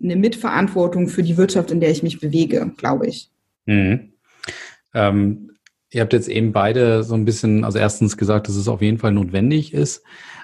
[0.01, 3.29] eine Mitverantwortung für die Wirtschaft, in der ich mich bewege, glaube ich.
[3.65, 4.13] Mhm.
[4.93, 5.51] Ähm,
[5.91, 8.97] ihr habt jetzt eben beide so ein bisschen, also erstens gesagt, dass es auf jeden
[8.97, 10.03] Fall notwendig ist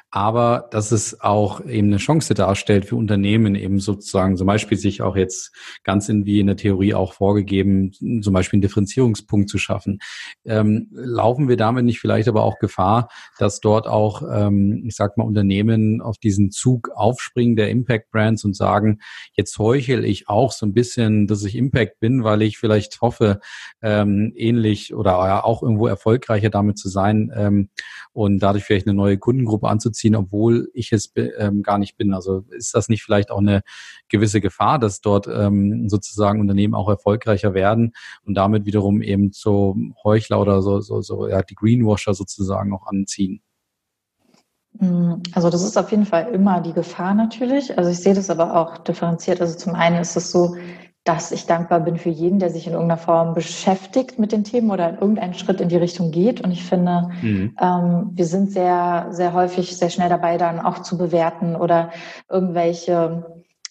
[0.09, 5.01] aber dass es auch eben eine Chance darstellt für Unternehmen, eben sozusagen zum Beispiel sich
[5.01, 5.53] auch jetzt
[5.83, 7.91] ganz in wie in der Theorie auch vorgegeben,
[8.21, 9.99] zum Beispiel einen Differenzierungspunkt zu schaffen.
[10.45, 15.17] Ähm, laufen wir damit nicht vielleicht aber auch Gefahr, dass dort auch, ähm, ich sag
[15.17, 18.99] mal, Unternehmen auf diesen Zug aufspringen der Impact Brands und sagen,
[19.33, 23.41] jetzt heuchel ich auch so ein bisschen, dass ich Impact bin, weil ich vielleicht hoffe,
[23.81, 27.69] ähm, ähnlich oder auch irgendwo erfolgreicher damit zu sein ähm,
[28.13, 32.13] und dadurch vielleicht eine neue Kundengruppe anzuziehen ziehen, obwohl ich es ähm, gar nicht bin.
[32.13, 33.61] Also ist das nicht vielleicht auch eine
[34.09, 37.93] gewisse Gefahr, dass dort ähm, sozusagen Unternehmen auch erfolgreicher werden
[38.23, 42.87] und damit wiederum eben so Heuchler oder so, so, so ja, die Greenwasher sozusagen auch
[42.87, 43.41] anziehen?
[44.79, 47.77] Mm, also das ist auf jeden Fall immer die Gefahr natürlich.
[47.77, 49.41] Also ich sehe das aber auch differenziert.
[49.41, 50.55] Also zum einen ist es so,
[51.07, 54.71] dass ich dankbar bin für jeden, der sich in irgendeiner Form beschäftigt mit den Themen
[54.71, 56.41] oder in irgendeinen Schritt in die Richtung geht.
[56.41, 57.55] Und ich finde, mhm.
[57.61, 61.91] ähm, wir sind sehr, sehr häufig sehr schnell dabei, dann auch zu bewerten oder
[62.29, 63.25] irgendwelche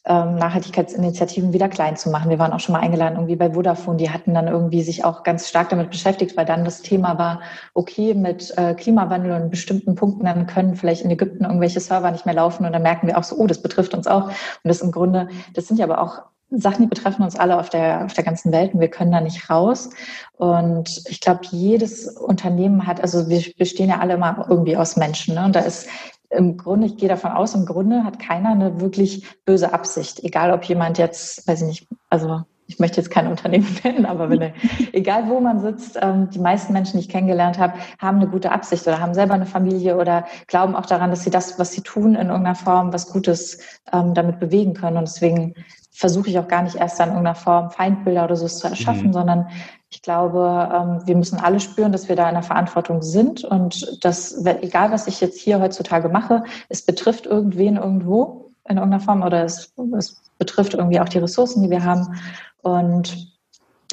[0.07, 2.31] ähm, Nachhaltigkeitsinitiativen wieder klein zu machen.
[2.31, 3.99] Wir waren auch schon mal eingeladen irgendwie bei Vodafone.
[3.99, 7.41] Die hatten dann irgendwie sich auch ganz stark damit beschäftigt, weil dann das Thema war,
[7.75, 12.25] okay, mit äh, Klimawandel und bestimmten Punkten, dann können vielleicht in Ägypten irgendwelche Server nicht
[12.25, 12.65] mehr laufen.
[12.65, 14.29] Und dann merken wir auch so, oh, das betrifft uns auch.
[14.29, 17.71] Und das im Grunde, das sind ja aber auch Sachen, die betreffen uns alle auf
[17.71, 19.91] der, auf der ganzen Welt und wir können da nicht raus.
[20.37, 25.35] Und ich glaube, jedes Unternehmen hat, also wir bestehen ja alle immer irgendwie aus Menschen.
[25.35, 25.45] Ne?
[25.45, 25.89] Und da ist
[26.31, 30.23] im Grunde, ich gehe davon aus, im Grunde hat keiner eine wirklich böse Absicht.
[30.23, 34.29] Egal, ob jemand jetzt, weiß ich nicht, also ich möchte jetzt kein Unternehmen nennen, aber
[34.29, 34.53] wenn,
[34.93, 38.51] egal wo man sitzt, ähm, die meisten Menschen, die ich kennengelernt habe, haben eine gute
[38.51, 41.83] Absicht oder haben selber eine Familie oder glauben auch daran, dass sie das, was sie
[41.83, 43.59] tun, in irgendeiner Form was Gutes
[43.93, 44.97] ähm, damit bewegen können.
[44.97, 45.55] Und deswegen
[45.97, 49.13] versuche ich auch gar nicht erst an irgendeiner Form Feindbilder oder so zu erschaffen, mhm.
[49.15, 49.49] sondern
[49.89, 54.05] ich glaube, ähm, wir müssen alle spüren, dass wir da in der Verantwortung sind und
[54.05, 59.23] dass, egal was ich jetzt hier heutzutage mache, es betrifft irgendwen irgendwo in irgendeiner Form
[59.23, 62.19] oder es, es betrifft irgendwie auch die Ressourcen, die wir haben.
[62.61, 63.33] Und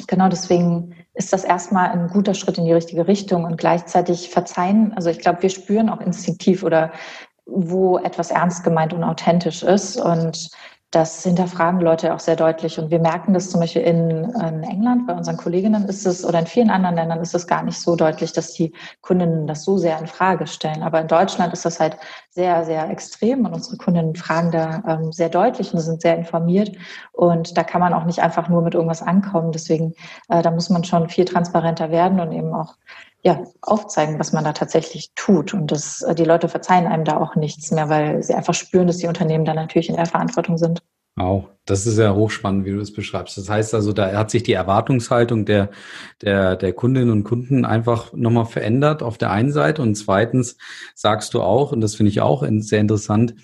[0.06, 4.92] genau deswegen ist das erstmal ein guter Schritt in die richtige Richtung und gleichzeitig verzeihen.
[4.94, 6.92] Also ich glaube, wir spüren auch instinktiv oder
[7.46, 9.96] wo etwas ernst gemeint und authentisch ist.
[9.96, 10.50] Und
[10.94, 12.78] das hinterfragen Leute auch sehr deutlich.
[12.78, 16.38] Und wir merken das zum Beispiel in, in, England, bei unseren Kolleginnen ist es, oder
[16.38, 19.76] in vielen anderen Ländern ist es gar nicht so deutlich, dass die Kundinnen das so
[19.76, 20.82] sehr in Frage stellen.
[20.82, 21.96] Aber in Deutschland ist das halt
[22.30, 26.70] sehr, sehr extrem und unsere Kundinnen fragen da ähm, sehr deutlich und sind sehr informiert.
[27.12, 29.52] Und da kann man auch nicht einfach nur mit irgendwas ankommen.
[29.52, 29.94] Deswegen,
[30.28, 32.76] äh, da muss man schon viel transparenter werden und eben auch
[33.24, 35.54] ja, aufzeigen, was man da tatsächlich tut.
[35.54, 38.86] Und das, äh, die Leute verzeihen einem da auch nichts mehr, weil sie einfach spüren,
[38.86, 40.82] dass die Unternehmen da natürlich in der Verantwortung sind.
[41.16, 43.38] Auch, das ist ja hochspannend, wie du es beschreibst.
[43.38, 45.70] Das heißt also, da hat sich die Erwartungshaltung der,
[46.22, 49.80] der, der Kundinnen und Kunden einfach nochmal verändert auf der einen Seite.
[49.80, 50.56] Und zweitens
[50.94, 53.36] sagst du auch, und das finde ich auch sehr interessant,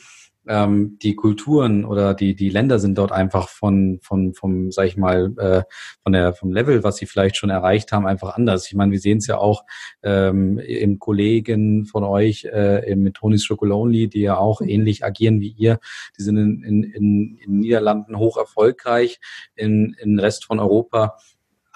[0.46, 4.96] ähm, die Kulturen oder die, die Länder sind dort einfach von, von, vom, sag ich
[4.96, 5.62] mal, äh,
[6.02, 8.66] von der, vom Level, was sie vielleicht schon erreicht haben, einfach anders.
[8.66, 9.64] Ich meine, wir sehen es ja auch
[10.02, 15.54] ähm, im Kollegen von euch, äh, mit Tony's Chocolonely, die ja auch ähnlich agieren wie
[15.56, 15.78] ihr.
[16.18, 19.20] Die sind in, in, in, in Niederlanden hoch erfolgreich,
[19.54, 21.16] in, in Rest von Europa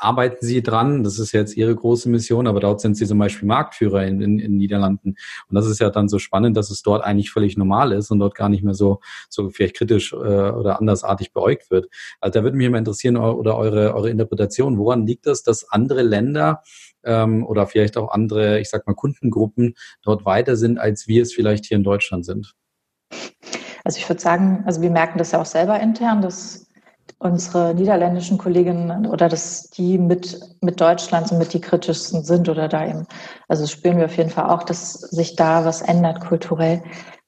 [0.05, 1.03] arbeiten Sie dran.
[1.03, 4.57] Das ist jetzt Ihre große Mission, aber dort sind Sie zum Beispiel Marktführer in, in
[4.57, 5.17] Niederlanden.
[5.49, 8.19] Und das ist ja dann so spannend, dass es dort eigentlich völlig normal ist und
[8.19, 11.89] dort gar nicht mehr so, so vielleicht kritisch äh, oder andersartig beäugt wird.
[12.21, 14.79] Also da würde mich immer interessieren oder eure, eure Interpretation.
[14.79, 16.63] Woran liegt das, dass andere Länder
[17.05, 21.33] ähm, oder vielleicht auch andere, ich sag mal, Kundengruppen dort weiter sind, als wir es
[21.33, 22.55] vielleicht hier in Deutschland sind?
[23.85, 26.64] Also ich würde sagen, also wir merken das ja auch selber intern, dass
[27.25, 32.69] unsere niederländischen Kolleginnen oder dass die mit, mit Deutschland so mit die kritischsten sind oder
[32.69, 33.07] da eben,
[33.49, 36.83] also spüren wir auf jeden Fall auch, dass sich da was ändert kulturell.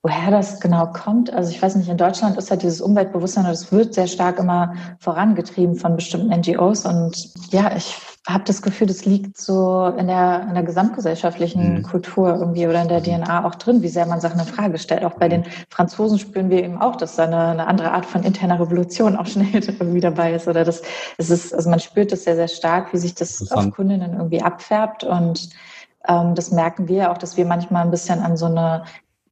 [0.06, 3.72] Woher das genau kommt, also ich weiß nicht, in Deutschland ist halt dieses Umweltbewusstsein, das
[3.72, 7.96] wird sehr stark immer vorangetrieben von bestimmten NGOs und ja, ich
[8.28, 11.82] habe das Gefühl, das liegt so in der, in der gesamtgesellschaftlichen mhm.
[11.82, 15.04] Kultur irgendwie oder in der DNA auch drin, wie sehr man Sachen in Frage stellt.
[15.04, 18.22] Auch bei den Franzosen spüren wir eben auch, dass da eine, eine andere Art von
[18.22, 20.46] interner Revolution auch schnell irgendwie dabei ist.
[20.46, 20.82] Oder das,
[21.18, 24.40] es ist, also man spürt das sehr, sehr stark, wie sich das auf Kundinnen irgendwie
[24.40, 25.02] abfärbt.
[25.02, 25.48] Und
[26.06, 28.84] ähm, das merken wir auch, dass wir manchmal ein bisschen an so eine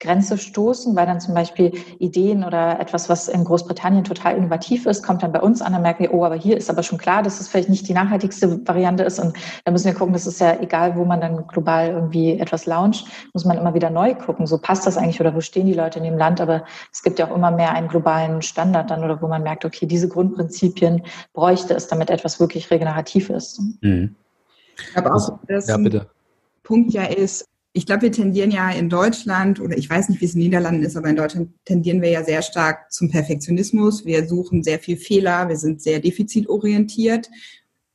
[0.05, 5.03] Grenze stoßen, weil dann zum Beispiel Ideen oder etwas, was in Großbritannien total innovativ ist,
[5.03, 7.23] kommt dann bei uns an, dann merken wir, oh, aber hier ist aber schon klar,
[7.23, 10.41] dass es vielleicht nicht die nachhaltigste Variante ist und da müssen wir gucken, das ist
[10.41, 14.47] ja egal, wo man dann global irgendwie etwas launcht, muss man immer wieder neu gucken,
[14.47, 17.19] so passt das eigentlich oder wo stehen die Leute in dem Land, aber es gibt
[17.19, 21.03] ja auch immer mehr einen globalen Standard dann oder wo man merkt, okay, diese Grundprinzipien
[21.33, 23.61] bräuchte es, damit etwas wirklich regenerativ ist.
[23.81, 24.15] Mhm.
[24.95, 26.07] Aber auch das ja, bitte.
[26.63, 27.47] Punkt ja ist,
[27.77, 30.47] ich glaube, wir tendieren ja in Deutschland, oder ich weiß nicht, wie es in den
[30.47, 34.05] Niederlanden ist, aber in Deutschland tendieren wir ja sehr stark zum Perfektionismus.
[34.05, 37.29] Wir suchen sehr viel Fehler, wir sind sehr defizitorientiert.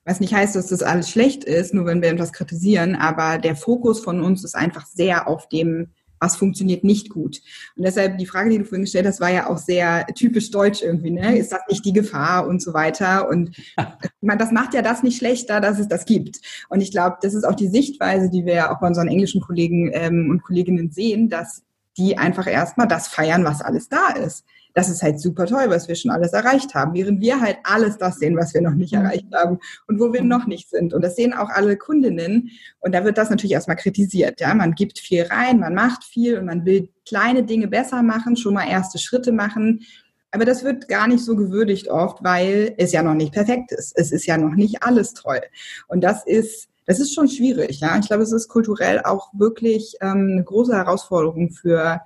[0.03, 3.55] Was nicht heißt, dass das alles schlecht ist, nur wenn wir etwas kritisieren, aber der
[3.55, 7.41] Fokus von uns ist einfach sehr auf dem was funktioniert nicht gut.
[7.76, 10.82] Und deshalb die Frage, die du vorhin gestellt hast, war ja auch sehr typisch deutsch
[10.82, 11.38] irgendwie, ne?
[11.38, 13.30] Ist das nicht die Gefahr und so weiter?
[13.30, 13.55] Und
[14.22, 16.39] man, das macht ja das nicht schlechter, dass es das gibt.
[16.70, 19.41] Und ich glaube, das ist auch die Sichtweise, die wir ja auch bei unseren englischen
[19.41, 21.63] Kollegen ähm, und Kolleginnen sehen, dass
[21.97, 25.88] die einfach erstmal das feiern, was alles da ist das ist halt super toll, was
[25.88, 28.93] wir schon alles erreicht haben, während wir halt alles das sehen, was wir noch nicht
[28.93, 28.99] mhm.
[28.99, 30.93] erreicht haben und wo wir noch nicht sind.
[30.93, 32.51] Und das sehen auch alle Kundinnen.
[32.80, 34.39] Und da wird das natürlich erstmal kritisiert.
[34.39, 38.38] Ja, man gibt viel rein, man macht viel und man will kleine Dinge besser machen,
[38.38, 39.82] schon mal erste Schritte machen.
[40.32, 43.93] Aber das wird gar nicht so gewürdigt oft, weil es ja noch nicht perfekt ist.
[43.95, 45.41] Es ist ja noch nicht alles toll.
[45.88, 47.82] Und das ist das ist schon schwierig.
[47.82, 52.01] Ja, ich glaube, es ist kulturell auch wirklich ähm, eine große Herausforderung für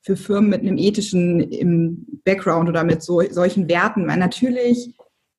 [0.00, 4.94] für Firmen mit einem ethischen im Background oder mit so, solchen Werten, weil natürlich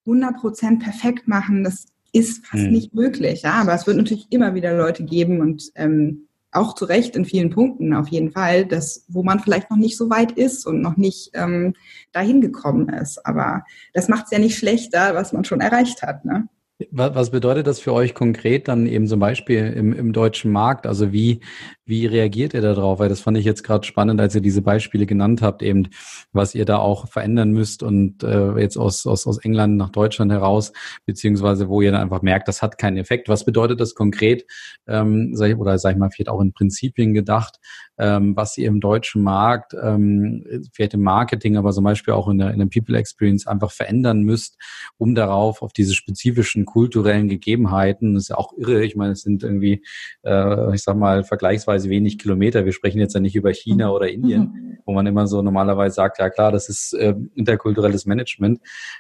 [0.05, 2.71] 100 Prozent perfekt machen, das ist fast hm.
[2.71, 3.43] nicht möglich.
[3.43, 7.25] Ja, aber es wird natürlich immer wieder Leute geben und ähm, auch zu Recht in
[7.25, 10.81] vielen Punkten auf jeden Fall, dass, wo man vielleicht noch nicht so weit ist und
[10.81, 11.75] noch nicht ähm,
[12.11, 13.23] dahin gekommen ist.
[13.25, 16.25] Aber das macht es ja nicht schlechter, was man schon erreicht hat.
[16.25, 16.47] Ne?
[16.91, 20.87] Was bedeutet das für euch konkret dann eben zum Beispiel im, im deutschen Markt?
[20.87, 21.41] Also wie,
[21.89, 22.99] wie reagiert ihr darauf?
[22.99, 25.87] Weil das fand ich jetzt gerade spannend, als ihr diese Beispiele genannt habt, eben
[26.31, 30.31] was ihr da auch verändern müsst und äh, jetzt aus, aus, aus England nach Deutschland
[30.31, 30.71] heraus,
[31.05, 33.27] beziehungsweise wo ihr dann einfach merkt, das hat keinen Effekt.
[33.27, 34.45] Was bedeutet das konkret?
[34.87, 37.57] Ähm, sag ich, oder sag ich mal, vielleicht auch in Prinzipien gedacht,
[37.97, 42.37] ähm, was ihr im deutschen Markt, ähm, vielleicht im Marketing, aber zum Beispiel auch in
[42.37, 44.57] der, in der People Experience einfach verändern müsst,
[44.97, 49.21] um darauf auf diese spezifischen kulturellen Gegebenheiten, das ist ja auch irre, ich meine, es
[49.21, 49.83] sind irgendwie,
[50.23, 52.65] äh, ich sag mal, vergleichsweise wenig Kilometer.
[52.65, 53.93] Wir sprechen jetzt ja nicht über China mhm.
[53.93, 54.77] oder Indien, mhm.
[54.85, 58.59] wo man immer so normalerweise sagt, ja klar, das ist äh, interkulturelles Management,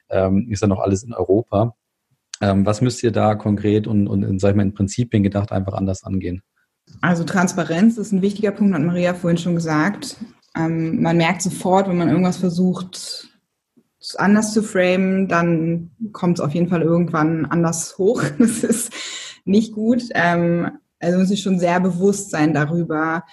[0.09, 1.75] ähm, ist ja noch alles in Europa.
[2.41, 5.51] Ähm, was müsst ihr da konkret und, und in, sag ich mal, in Prinzipien gedacht
[5.51, 6.41] einfach anders angehen?
[7.01, 10.17] Also Transparenz ist ein wichtiger Punkt, hat Maria vorhin schon gesagt.
[10.55, 13.29] Ähm, man merkt sofort, wenn man irgendwas versucht
[14.15, 18.23] anders zu framen, dann kommt es auf jeden Fall irgendwann anders hoch.
[18.39, 18.93] Das ist
[19.45, 20.03] nicht gut.
[20.13, 23.23] Ähm, also muss ich schon sehr bewusst sein darüber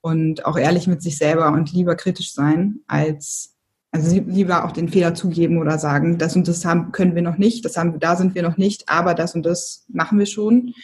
[0.00, 3.56] und auch ehrlich mit sich selber und lieber kritisch sein, als
[3.92, 7.38] also lieber auch den Fehler zugeben oder sagen, das und das haben, können wir noch
[7.38, 10.74] nicht, das haben, da sind wir noch nicht, aber das und das machen wir schon.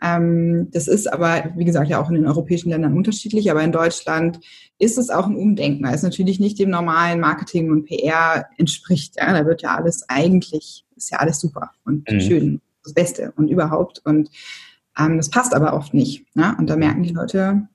[0.00, 3.72] Ähm, das ist aber, wie gesagt, ja auch in den europäischen Ländern unterschiedlich, aber in
[3.72, 4.40] Deutschland
[4.78, 9.16] ist es auch ein Umdenken, weil es natürlich nicht dem normalen Marketing und PR entspricht.
[9.16, 9.32] Ja?
[9.32, 12.20] Da wird ja alles eigentlich, ist ja alles super und mhm.
[12.20, 14.02] schön, das Beste und überhaupt.
[14.04, 14.30] Und
[14.98, 16.26] ähm, das passt aber oft nicht.
[16.36, 16.54] Ne?
[16.58, 17.68] Und da merken die Leute,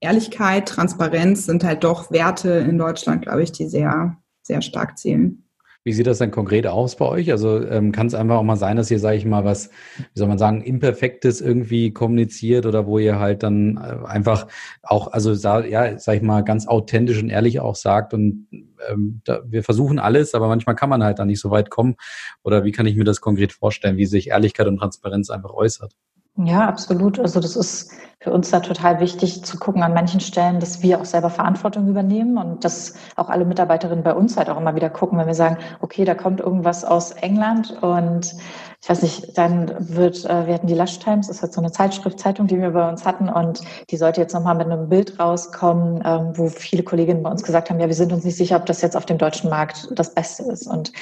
[0.00, 5.42] Ehrlichkeit, Transparenz sind halt doch Werte in Deutschland, glaube ich, die sehr, sehr stark zählen.
[5.84, 7.32] Wie sieht das denn konkret aus bei euch?
[7.32, 10.18] Also ähm, kann es einfach auch mal sein, dass ihr, sage ich mal, was, wie
[10.18, 14.46] soll man sagen, Imperfektes irgendwie kommuniziert oder wo ihr halt dann äh, einfach
[14.82, 18.46] auch, also ja, sag ich mal, ganz authentisch und ehrlich auch sagt und
[18.88, 21.96] ähm, da, wir versuchen alles, aber manchmal kann man halt da nicht so weit kommen.
[22.44, 25.94] Oder wie kann ich mir das konkret vorstellen, wie sich Ehrlichkeit und Transparenz einfach äußert?
[26.36, 27.18] Ja, absolut.
[27.20, 30.98] Also das ist für uns da total wichtig zu gucken an manchen Stellen, dass wir
[30.98, 34.88] auch selber Verantwortung übernehmen und dass auch alle Mitarbeiterinnen bei uns halt auch immer wieder
[34.88, 38.34] gucken, wenn wir sagen, okay, da kommt irgendwas aus England und
[38.82, 41.70] ich weiß nicht, dann wird, äh, wir hatten die Lush Times, das ist so eine
[41.70, 43.60] Zeitschrift, Zeitung, die wir bei uns hatten und
[43.90, 47.70] die sollte jetzt nochmal mit einem Bild rauskommen, ähm, wo viele Kolleginnen bei uns gesagt
[47.70, 50.12] haben, ja, wir sind uns nicht sicher, ob das jetzt auf dem deutschen Markt das
[50.12, 50.66] Beste ist.
[50.66, 50.92] Und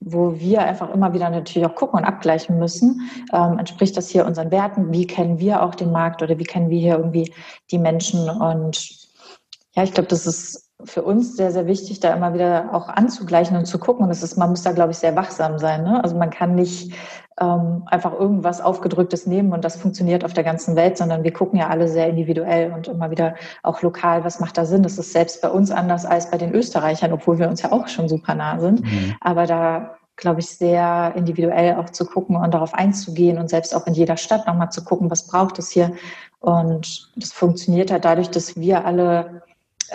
[0.00, 4.26] wo wir einfach immer wieder natürlich auch gucken und abgleichen müssen, ähm, entspricht das hier
[4.26, 7.32] unseren Werten, wie kennen wir auch den Markt oder wie kennen wir hier irgendwie
[7.70, 8.28] die Menschen?
[8.28, 9.08] Und
[9.74, 13.56] ja, ich glaube, das ist für uns sehr, sehr wichtig, da immer wieder auch anzugleichen
[13.56, 14.04] und zu gucken.
[14.04, 15.84] Und das ist, man muss da, glaube ich, sehr wachsam sein.
[15.84, 16.02] Ne?
[16.02, 16.92] Also man kann nicht
[17.40, 21.58] ähm, einfach irgendwas Aufgedrücktes nehmen und das funktioniert auf der ganzen Welt, sondern wir gucken
[21.58, 24.82] ja alle sehr individuell und immer wieder auch lokal, was macht da Sinn.
[24.82, 27.88] Das ist selbst bei uns anders als bei den Österreichern, obwohl wir uns ja auch
[27.88, 28.82] schon super nah sind.
[28.82, 29.16] Mhm.
[29.20, 33.86] Aber da glaube ich, sehr individuell auch zu gucken und darauf einzugehen und selbst auch
[33.86, 35.92] in jeder Stadt nochmal zu gucken, was braucht es hier.
[36.40, 39.42] Und das funktioniert halt dadurch, dass wir alle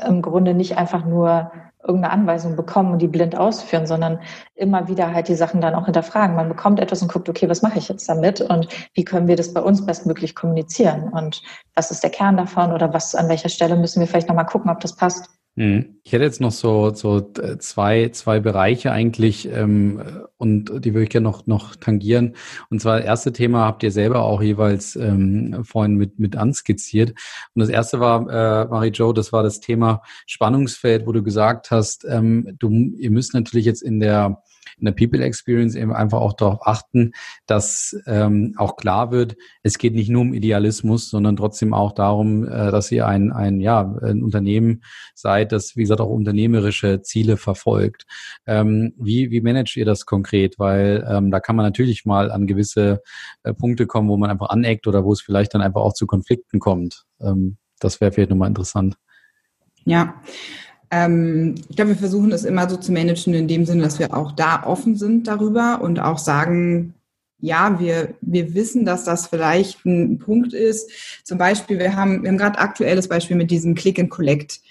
[0.08, 1.52] im Grunde nicht einfach nur
[1.88, 4.20] irgendeine Anweisung bekommen und die blind ausführen, sondern
[4.56, 6.36] immer wieder halt die Sachen dann auch hinterfragen.
[6.36, 9.36] Man bekommt etwas und guckt, okay, was mache ich jetzt damit und wie können wir
[9.36, 11.44] das bei uns bestmöglich kommunizieren und
[11.76, 14.72] was ist der Kern davon oder was an welcher Stelle müssen wir vielleicht nochmal gucken,
[14.72, 15.30] ob das passt.
[15.58, 16.00] Mhm.
[16.04, 20.02] Ich hätte jetzt noch so, so äh, zwei, zwei Bereiche eigentlich ähm,
[20.38, 22.36] und die würde ich gerne noch, noch tangieren.
[22.70, 27.12] Und zwar das erste Thema habt ihr selber auch jeweils ähm, vorhin mit, mit anskizziert.
[27.54, 32.06] Und das erste war, äh, Marie-Jo, das war das Thema Spannungsfeld, wo du gesagt hast,
[32.06, 34.44] ähm, du, ihr müsst natürlich jetzt in der
[34.78, 37.12] in der People Experience eben einfach auch darauf achten,
[37.46, 42.46] dass ähm, auch klar wird, es geht nicht nur um Idealismus, sondern trotzdem auch darum,
[42.46, 47.38] äh, dass ihr ein, ein, ja, ein Unternehmen seid, das, wie gesagt, auch unternehmerische Ziele
[47.38, 48.06] verfolgt.
[48.46, 50.60] Ähm, wie, wie managt ihr das konkret?
[50.60, 53.02] Weil ähm, da kann man natürlich mal an gewisse
[53.44, 56.08] äh, Punkte kommen, wo man einfach aneckt oder wo es vielleicht dann einfach auch zu
[56.08, 57.06] Konflikten kommt.
[57.20, 58.98] Ähm, das wäre vielleicht nochmal interessant.
[59.86, 60.22] Ja,
[60.92, 64.16] ähm, ich glaube, wir versuchen es immer so zu managen in dem Sinne, dass wir
[64.16, 66.94] auch da offen sind darüber und auch sagen,
[67.40, 70.90] ja, wir, wir wissen, dass das vielleicht ein Punkt ist.
[71.24, 74.62] Zum Beispiel, wir haben, wir haben gerade aktuelles Beispiel mit diesem Click and Collect.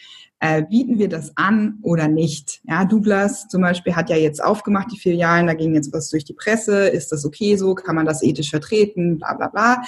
[0.41, 2.61] Äh, bieten wir das an oder nicht?
[2.65, 6.25] Ja, Douglas zum Beispiel hat ja jetzt aufgemacht, die Filialen, da ging jetzt was durch
[6.25, 6.89] die Presse.
[6.89, 7.75] Ist das okay so?
[7.75, 9.19] Kann man das ethisch vertreten?
[9.19, 9.83] Bla, bla, bla.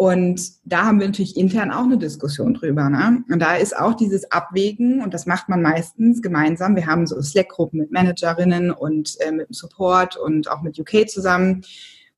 [0.00, 2.88] Und da haben wir natürlich intern auch eine Diskussion drüber.
[2.88, 3.22] Ne?
[3.30, 6.74] Und da ist auch dieses Abwägen, und das macht man meistens gemeinsam.
[6.74, 11.06] Wir haben so Slack-Gruppen mit Managerinnen und äh, mit dem Support und auch mit UK
[11.06, 11.66] zusammen,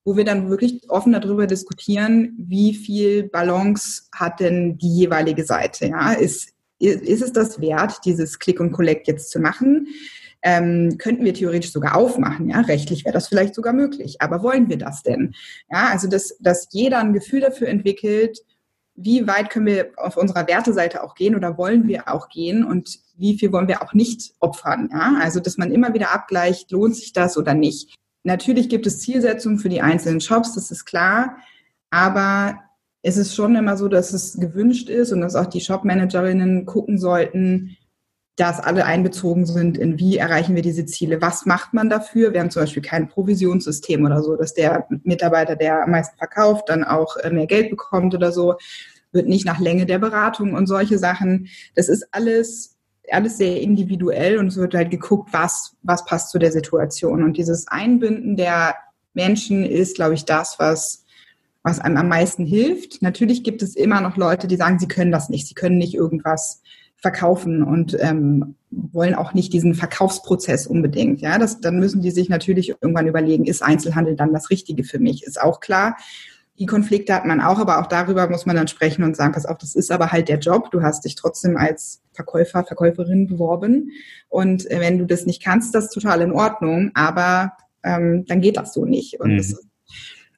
[0.04, 5.88] wo wir dann wirklich offen darüber diskutieren, wie viel Balance hat denn die jeweilige Seite.
[5.88, 6.12] Ja?
[6.12, 9.88] Ist, ist es das wert, dieses Click und Collect jetzt zu machen?
[10.42, 12.48] Ähm, könnten wir theoretisch sogar aufmachen.
[12.48, 14.20] Ja, rechtlich wäre das vielleicht sogar möglich.
[14.20, 15.34] Aber wollen wir das denn?
[15.70, 18.40] Ja, also dass, dass jeder ein Gefühl dafür entwickelt,
[18.94, 22.98] wie weit können wir auf unserer Werteseite auch gehen oder wollen wir auch gehen und
[23.16, 24.90] wie viel wollen wir auch nicht opfern.
[24.92, 27.94] Ja, also dass man immer wieder abgleicht, lohnt sich das oder nicht.
[28.24, 31.36] Natürlich gibt es Zielsetzungen für die einzelnen Shops, das ist klar.
[31.90, 32.58] Aber
[33.02, 36.98] es ist schon immer so, dass es gewünscht ist und dass auch die Shopmanagerinnen gucken
[36.98, 37.76] sollten,
[38.36, 42.32] dass alle einbezogen sind in wie erreichen wir diese Ziele, was macht man dafür.
[42.32, 46.68] Wir haben zum Beispiel kein Provisionssystem oder so, dass der Mitarbeiter, der am meisten verkauft,
[46.68, 48.56] dann auch äh, mehr Geld bekommt oder so,
[49.12, 51.48] wird nicht nach Länge der Beratung und solche Sachen.
[51.74, 52.78] Das ist alles,
[53.10, 57.22] alles sehr individuell und es wird halt geguckt, was, was passt zu der Situation.
[57.22, 58.76] Und dieses Einbinden der
[59.12, 61.04] Menschen ist, glaube ich, das, was,
[61.62, 63.02] was einem am meisten hilft.
[63.02, 65.94] Natürlich gibt es immer noch Leute, die sagen, sie können das nicht, sie können nicht
[65.94, 66.61] irgendwas
[67.02, 71.20] verkaufen und ähm, wollen auch nicht diesen Verkaufsprozess unbedingt.
[71.20, 75.00] Ja, das, dann müssen die sich natürlich irgendwann überlegen, ist Einzelhandel dann das Richtige für
[75.00, 75.24] mich?
[75.24, 75.96] Ist auch klar.
[76.58, 79.46] Die Konflikte hat man auch, aber auch darüber muss man dann sprechen und sagen, pass
[79.46, 80.70] auf, das ist aber halt der Job.
[80.70, 83.90] Du hast dich trotzdem als Verkäufer, Verkäuferin beworben.
[84.28, 88.40] Und äh, wenn du das nicht kannst, das ist total in Ordnung, aber ähm, dann
[88.40, 89.18] geht das so nicht.
[89.18, 89.38] Und mhm.
[89.38, 89.66] das,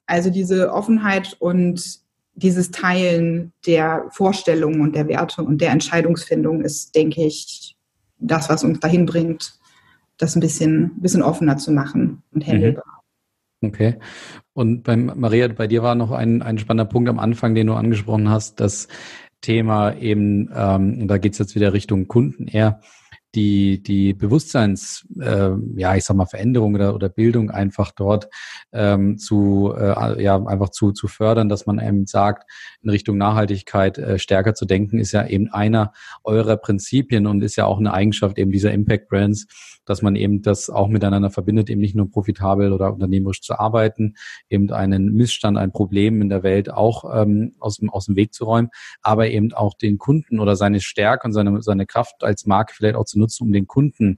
[0.07, 2.04] also diese Offenheit und
[2.35, 7.75] dieses Teilen der Vorstellungen und der Werte und der Entscheidungsfindung ist, denke ich,
[8.17, 9.57] das, was uns dahin bringt,
[10.17, 12.83] das ein bisschen, ein bisschen offener zu machen und handelbar.
[13.61, 13.69] Mhm.
[13.69, 13.95] Okay.
[14.53, 17.73] Und beim Maria, bei dir war noch ein, ein spannender Punkt am Anfang, den du
[17.73, 18.87] angesprochen hast, das
[19.41, 22.79] Thema eben, ähm, da geht es jetzt wieder Richtung Kunden eher,
[23.35, 28.29] die, die Bewusstseins, äh, ja, ich sag mal, Veränderung oder, oder Bildung einfach dort
[28.71, 32.49] ähm, zu, äh, ja, einfach zu, zu fördern, dass man eben sagt,
[32.81, 35.91] in Richtung Nachhaltigkeit äh, stärker zu denken, ist ja eben einer
[36.23, 39.47] eurer Prinzipien und ist ja auch eine Eigenschaft eben dieser Impact Brands,
[39.85, 44.15] dass man eben das auch miteinander verbindet, eben nicht nur profitabel oder unternehmerisch zu arbeiten,
[44.49, 48.33] eben einen Missstand, ein Problem in der Welt auch ähm, aus, dem, aus dem Weg
[48.33, 48.69] zu räumen,
[49.01, 52.95] aber eben auch den Kunden oder seine Stärke und seine, seine Kraft als Marke vielleicht
[52.95, 54.17] auch zu nutzen, um den Kunden,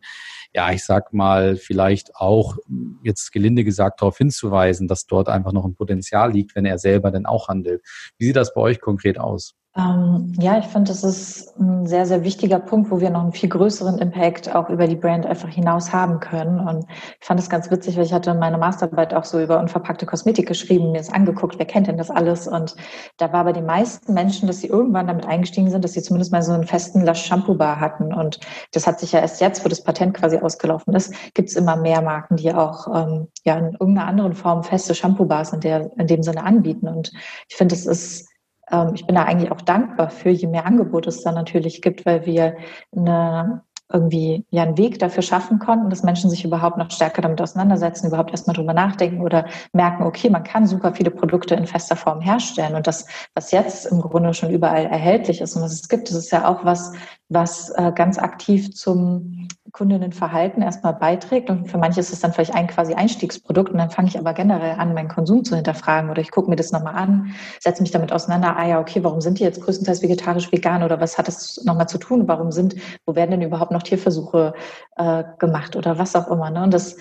[0.53, 2.57] ja, ich sag mal, vielleicht auch
[3.03, 7.11] jetzt gelinde gesagt darauf hinzuweisen, dass dort einfach noch ein Potenzial liegt, wenn er selber
[7.11, 7.81] dann auch handelt.
[8.17, 9.55] Wie sieht das bei euch konkret aus?
[9.77, 13.31] Ähm, ja, ich finde, das ist ein sehr, sehr wichtiger Punkt, wo wir noch einen
[13.31, 16.59] viel größeren Impact auch über die Brand einfach hinaus haben können.
[16.59, 16.85] Und
[17.19, 20.47] ich fand es ganz witzig, weil ich hatte meine Masterarbeit auch so über unverpackte Kosmetik
[20.47, 22.47] geschrieben, mir das angeguckt, wer kennt denn das alles?
[22.47, 22.75] Und
[23.17, 26.31] da war bei den meisten Menschen, dass sie irgendwann damit eingestiegen sind, dass sie zumindest
[26.31, 28.15] mal so einen festen Lush-Shampoo-Bar hatten.
[28.15, 28.39] Und
[28.71, 31.75] das hat sich ja erst jetzt, wo das Patent quasi ausgelaufen ist, gibt es immer
[31.75, 36.07] mehr Marken, die auch ähm, ja in irgendeiner anderen Form feste Shampoo-Bars in, der, in
[36.07, 36.87] dem Sinne anbieten.
[36.87, 37.11] Und
[37.47, 38.27] ich finde, es ist
[38.71, 42.05] ähm, ich bin da eigentlich auch dankbar für, je mehr Angebot es da natürlich gibt,
[42.05, 42.57] weil wir
[42.95, 47.41] eine irgendwie ja einen Weg dafür schaffen konnten, dass Menschen sich überhaupt noch stärker damit
[47.41, 51.95] auseinandersetzen, überhaupt erstmal drüber nachdenken oder merken, okay, man kann super viele Produkte in fester
[51.95, 52.75] Form herstellen.
[52.75, 56.17] Und das, was jetzt im Grunde schon überall erhältlich ist und was es gibt, das
[56.17, 56.91] ist ja auch was,
[57.29, 59.47] was äh, ganz aktiv zum
[59.77, 61.51] Kundinnenverhalten erstmal beiträgt.
[61.51, 63.69] Und für manche ist es dann vielleicht ein quasi Einstiegsprodukt.
[63.69, 66.55] Und dann fange ich aber generell an, meinen Konsum zu hinterfragen oder ich gucke mir
[66.55, 68.57] das nochmal an, setze mich damit auseinander.
[68.57, 71.87] Ah ja, okay, warum sind die jetzt größtenteils vegetarisch, vegan oder was hat das nochmal
[71.87, 72.27] zu tun?
[72.27, 72.75] Warum sind,
[73.05, 74.53] wo werden denn überhaupt noch Tierversuche
[74.95, 76.49] äh, gemacht oder was auch immer?
[76.49, 76.63] Ne?
[76.63, 76.97] Und das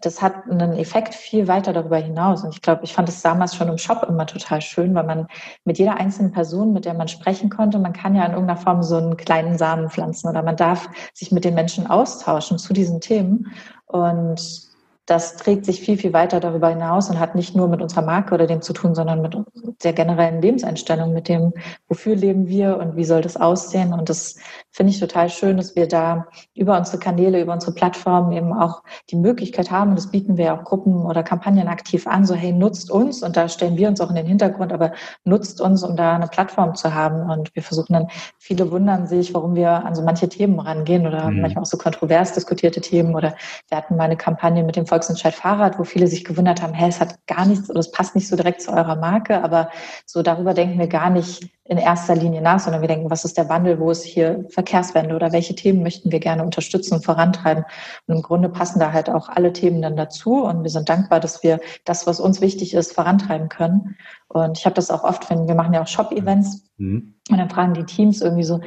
[0.00, 2.42] das hat einen Effekt viel weiter darüber hinaus.
[2.44, 5.26] Und ich glaube, ich fand es damals schon im Shop immer total schön, weil man
[5.64, 8.82] mit jeder einzelnen Person, mit der man sprechen konnte, man kann ja in irgendeiner Form
[8.82, 13.00] so einen kleinen Samen pflanzen oder man darf sich mit den Menschen austauschen zu diesen
[13.00, 13.52] Themen.
[13.86, 14.72] Und
[15.06, 18.34] das trägt sich viel, viel weiter darüber hinaus und hat nicht nur mit unserer Marke
[18.34, 19.36] oder dem zu tun, sondern mit
[19.82, 21.52] der generellen Lebenseinstellung, mit dem,
[21.88, 23.92] wofür leben wir und wie soll das aussehen.
[23.92, 24.36] Und das
[24.72, 28.82] finde ich total schön, dass wir da über unsere Kanäle, über unsere Plattformen eben auch
[29.10, 32.52] die Möglichkeit haben, und das bieten wir auch Gruppen oder Kampagnen aktiv an, so hey,
[32.52, 33.22] nutzt uns.
[33.22, 34.92] Und da stellen wir uns auch in den Hintergrund, aber
[35.24, 37.30] nutzt uns, um da eine Plattform zu haben.
[37.30, 38.08] Und wir versuchen dann,
[38.38, 41.42] viele wundern sich, warum wir an so manche Themen rangehen oder mhm.
[41.42, 43.14] manchmal auch so kontrovers diskutierte Themen.
[43.14, 43.34] Oder
[43.68, 46.86] wir hatten mal eine Kampagne mit dem Volksentscheid Fahrrad, wo viele sich gewundert haben, hä,
[46.88, 49.68] es hat gar nichts oder es passt nicht so direkt zu eurer Marke, aber
[50.06, 53.38] so darüber denken wir gar nicht in erster Linie nach, sondern wir denken, was ist
[53.38, 57.64] der Wandel, wo ist hier Verkehrswende oder welche Themen möchten wir gerne unterstützen und vorantreiben.
[58.06, 61.18] Und im Grunde passen da halt auch alle Themen dann dazu und wir sind dankbar,
[61.18, 63.96] dass wir das, was uns wichtig ist, vorantreiben können.
[64.28, 67.14] Und ich habe das auch oft, wenn wir machen ja auch Shop-Events mhm.
[67.28, 68.60] und dann fragen die Teams irgendwie so,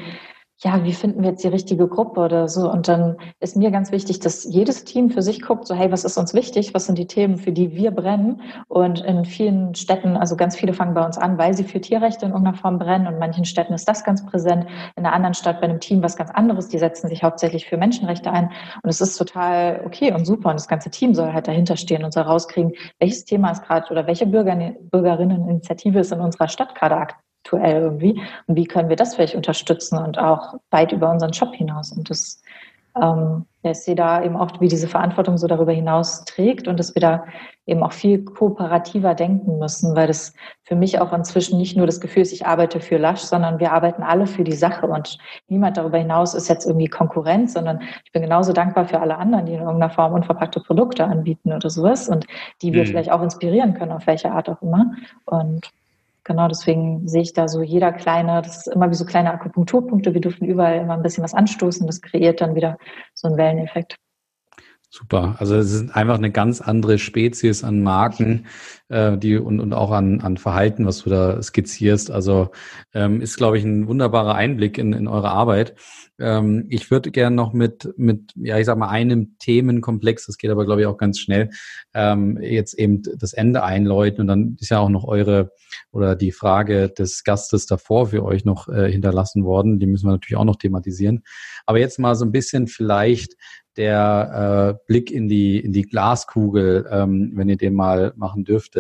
[0.60, 2.72] ja, wie finden wir jetzt die richtige Gruppe oder so?
[2.72, 6.06] Und dann ist mir ganz wichtig, dass jedes Team für sich guckt, so hey, was
[6.06, 6.74] ist uns wichtig?
[6.74, 8.42] Was sind die Themen, für die wir brennen?
[8.70, 12.26] Und in vielen Städten, also ganz viele fangen bei uns an, weil sie für Tierrechte
[12.26, 13.06] in irgendeiner Form brennen.
[13.06, 14.66] Und in manchen Städten ist das ganz präsent.
[14.96, 16.70] In einer anderen Stadt bei einem Team was ganz anderes.
[16.70, 18.50] Die setzen sich hauptsächlich für Menschenrechte ein.
[18.82, 20.52] Und es ist total okay und super.
[20.52, 23.92] Und das ganze Team soll halt dahinter stehen und soll rauskriegen, welches Thema ist gerade
[23.92, 28.90] oder welche Bürger, Bürgerinneninitiative ist in unserer Stadt gerade aktiv aktuell irgendwie und wie können
[28.90, 31.92] wir das vielleicht unterstützen und auch weit über unseren Job hinaus.
[31.92, 32.42] Und das,
[33.02, 36.96] ähm, ich sehe da eben auch, wie diese Verantwortung so darüber hinaus trägt und dass
[36.96, 37.26] wir da
[37.68, 42.00] eben auch viel kooperativer denken müssen, weil das für mich auch inzwischen nicht nur das
[42.00, 45.18] Gefühl ist, ich arbeite für Lush, sondern wir arbeiten alle für die Sache und
[45.48, 49.48] niemand darüber hinaus ist jetzt irgendwie Konkurrenz, sondern ich bin genauso dankbar für alle anderen,
[49.48, 52.28] die in irgendeiner Form unverpackte Produkte anbieten oder sowas und
[52.62, 52.88] die wir mhm.
[52.88, 54.92] vielleicht auch inspirieren können, auf welche Art auch immer.
[55.26, 55.72] Und
[56.26, 60.14] genau deswegen sehe ich da so jeder kleine, das ist immer wie so kleine Akupunkturpunkte.
[60.14, 61.88] Wir dürfen überall immer ein bisschen was anstoßen.
[61.88, 62.78] Das kreiert dann wieder
[63.14, 63.96] so einen Welleneffekt.
[64.90, 65.36] Super.
[65.40, 68.46] Also es ist einfach eine ganz andere Spezies an Marken,
[68.90, 72.12] äh, die und, und auch an, an Verhalten, was du da skizzierst.
[72.12, 72.50] Also
[72.94, 75.76] ähm, ist, glaube ich, ein wunderbarer Einblick in, in eure Arbeit.
[76.20, 80.52] Ähm, ich würde gerne noch mit, mit, ja, ich sag mal, einem Themenkomplex, das geht
[80.52, 81.50] aber, glaube ich, auch ganz schnell,
[81.94, 84.22] ähm, jetzt eben das Ende einläuten.
[84.22, 85.52] Und dann ist ja auch noch eure
[85.92, 89.80] oder die Frage des Gastes davor für euch noch äh, hinterlassen worden.
[89.80, 91.24] Die müssen wir natürlich auch noch thematisieren.
[91.66, 93.36] Aber jetzt mal so ein bisschen vielleicht
[93.78, 98.75] der äh, Blick in die, in die Glaskugel, ähm, wenn ihr den mal machen dürftet.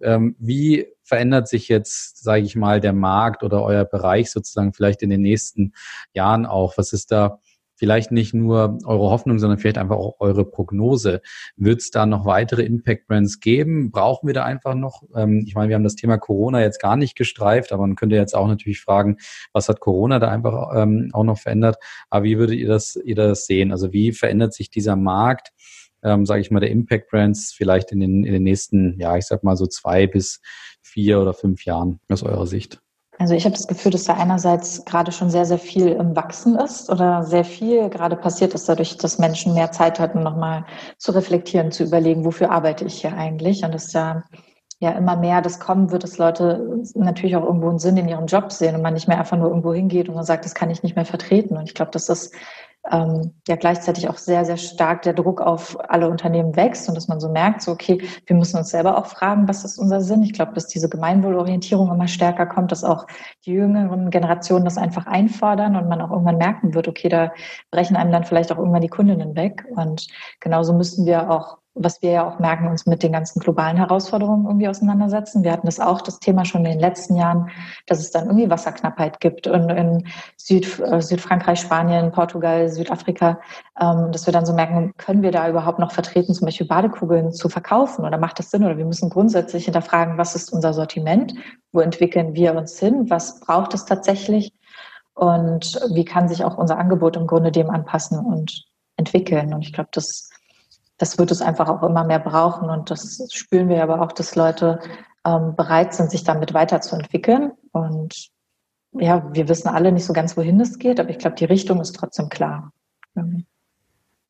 [0.00, 5.02] Ähm, wie verändert sich jetzt, sage ich mal, der Markt oder euer Bereich sozusagen vielleicht
[5.02, 5.72] in den nächsten
[6.12, 6.78] Jahren auch?
[6.78, 7.40] Was ist da
[7.76, 11.20] vielleicht nicht nur eure Hoffnung, sondern vielleicht einfach auch eure Prognose.
[11.56, 13.90] Wird es da noch weitere Impact Brands geben?
[13.90, 15.02] Brauchen wir da einfach noch?
[15.14, 18.16] Ähm, ich meine, wir haben das Thema Corona jetzt gar nicht gestreift, aber man könnte
[18.16, 19.16] jetzt auch natürlich fragen,
[19.52, 21.76] was hat Corona da einfach ähm, auch noch verändert?
[22.10, 23.72] Aber wie würdet ihr das, ihr das sehen?
[23.72, 25.52] Also wie verändert sich dieser Markt?
[26.04, 29.24] Ähm, sage ich mal, der Impact Brands vielleicht in den, in den nächsten, ja, ich
[29.26, 30.40] sag mal so zwei bis
[30.82, 32.80] vier oder fünf Jahren aus eurer Sicht?
[33.18, 36.56] Also ich habe das Gefühl, dass da einerseits gerade schon sehr, sehr viel im Wachsen
[36.56, 40.64] ist oder sehr viel gerade passiert ist dadurch, dass Menschen mehr Zeit hatten, nochmal
[40.98, 43.64] zu reflektieren, zu überlegen, wofür arbeite ich hier eigentlich?
[43.64, 44.24] Und dass da
[44.80, 48.26] ja immer mehr das kommen wird, dass Leute natürlich auch irgendwo einen Sinn in ihrem
[48.26, 50.70] Job sehen und man nicht mehr einfach nur irgendwo hingeht und man sagt, das kann
[50.70, 51.56] ich nicht mehr vertreten.
[51.56, 52.32] Und ich glaube, dass das
[52.90, 57.08] ähm, ja gleichzeitig auch sehr, sehr stark der Druck auf alle Unternehmen wächst und dass
[57.08, 60.22] man so merkt, so okay, wir müssen uns selber auch fragen, was ist unser Sinn?
[60.22, 63.06] Ich glaube, dass diese Gemeinwohlorientierung immer stärker kommt, dass auch
[63.46, 67.32] die jüngeren Generationen das einfach einfordern und man auch irgendwann merken wird, okay, da
[67.70, 69.64] brechen einem dann vielleicht auch irgendwann die Kundinnen weg.
[69.74, 70.06] Und
[70.40, 74.46] genauso müssen wir auch was wir ja auch merken, uns mit den ganzen globalen Herausforderungen
[74.46, 75.42] irgendwie auseinandersetzen.
[75.42, 77.50] Wir hatten das auch, das Thema schon in den letzten Jahren,
[77.86, 80.06] dass es dann irgendwie Wasserknappheit gibt und in
[80.36, 83.40] Süd, äh, Südfrankreich, Spanien, Portugal, Südafrika,
[83.80, 87.32] ähm, dass wir dann so merken, können wir da überhaupt noch vertreten, zum Beispiel Badekugeln
[87.32, 88.64] zu verkaufen oder macht das Sinn?
[88.64, 91.34] Oder wir müssen grundsätzlich hinterfragen, was ist unser Sortiment?
[91.72, 93.10] Wo entwickeln wir uns hin?
[93.10, 94.52] Was braucht es tatsächlich?
[95.14, 98.64] Und wie kann sich auch unser Angebot im Grunde dem anpassen und
[98.96, 99.54] entwickeln?
[99.54, 100.30] Und ich glaube, das
[100.98, 102.70] das wird es einfach auch immer mehr brauchen.
[102.70, 104.80] Und das spüren wir aber auch, dass Leute
[105.26, 107.52] ähm, bereit sind, sich damit weiterzuentwickeln.
[107.72, 108.30] Und
[108.92, 111.80] ja, wir wissen alle nicht so ganz, wohin es geht, aber ich glaube, die Richtung
[111.80, 112.72] ist trotzdem klar.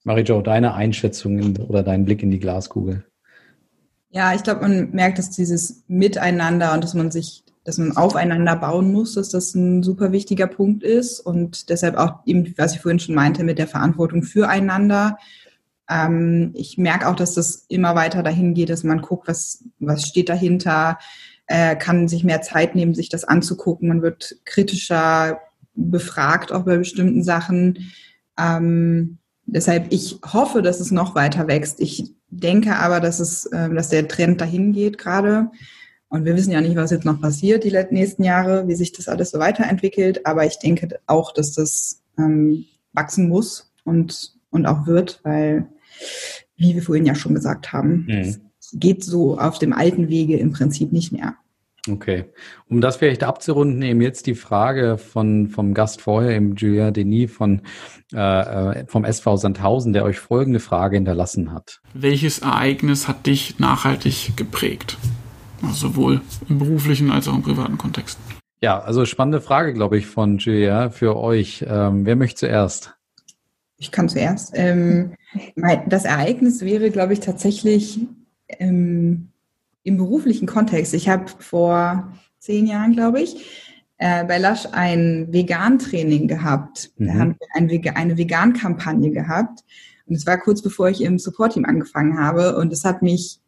[0.05, 3.05] Marie-Jo, deine Einschätzung oder dein Blick in die Glaskugel?
[4.11, 8.55] Ja, ich glaube, man merkt, dass dieses Miteinander und dass man sich, dass man aufeinander
[8.57, 12.81] bauen muss, dass das ein super wichtiger Punkt ist und deshalb auch eben, was ich
[12.81, 15.19] vorhin schon meinte, mit der Verantwortung füreinander
[15.89, 20.07] ähm, ich merke auch, dass das immer weiter dahin geht, dass man guckt, was, was
[20.07, 20.99] steht dahinter,
[21.47, 23.89] äh, kann sich mehr Zeit nehmen, sich das anzugucken.
[23.89, 25.41] Man wird kritischer
[25.75, 27.93] befragt, auch bei bestimmten Sachen.
[28.39, 31.81] Ähm, deshalb, ich hoffe, dass es noch weiter wächst.
[31.81, 35.51] Ich denke aber, dass, es, äh, dass der Trend dahin geht gerade.
[36.09, 39.09] Und wir wissen ja nicht, was jetzt noch passiert die nächsten Jahre, wie sich das
[39.09, 40.27] alles so weiterentwickelt.
[40.27, 45.67] Aber ich denke auch, dass das ähm, wachsen muss und, und auch wird, weil
[46.57, 48.07] wie wir vorhin ja schon gesagt haben.
[48.07, 48.19] Mhm.
[48.19, 48.41] Es
[48.73, 51.37] geht so auf dem alten Wege im Prinzip nicht mehr.
[51.89, 52.25] Okay.
[52.69, 57.31] Um das vielleicht abzurunden, eben jetzt die Frage von, vom Gast vorher, eben Julien Denis
[57.31, 57.61] von,
[58.15, 61.81] äh, äh vom SV Sandhausen, der euch folgende Frage hinterlassen hat.
[61.93, 64.97] Welches Ereignis hat dich nachhaltig geprägt?
[65.63, 68.19] Also sowohl im beruflichen als auch im privaten Kontext.
[68.63, 71.65] Ja, also spannende Frage, glaube ich, von Julia für euch.
[71.69, 72.95] Ähm, wer möchte zuerst?
[73.77, 74.53] Ich kann zuerst.
[74.55, 75.15] Ähm,
[75.89, 78.01] das Ereignis wäre, glaube ich, tatsächlich
[78.49, 79.29] ähm,
[79.83, 80.95] im beruflichen Kontext.
[80.95, 83.45] Ich habe vor zehn Jahren, glaube ich,
[83.99, 86.93] äh, bei Lush ein Vegan-Training gehabt.
[86.97, 87.07] Mhm.
[87.07, 89.65] Da haben wir ein, eine Vegan-Kampagne gehabt.
[90.07, 92.57] Und es war kurz bevor ich im Support-Team angefangen habe.
[92.57, 93.41] Und es hat mich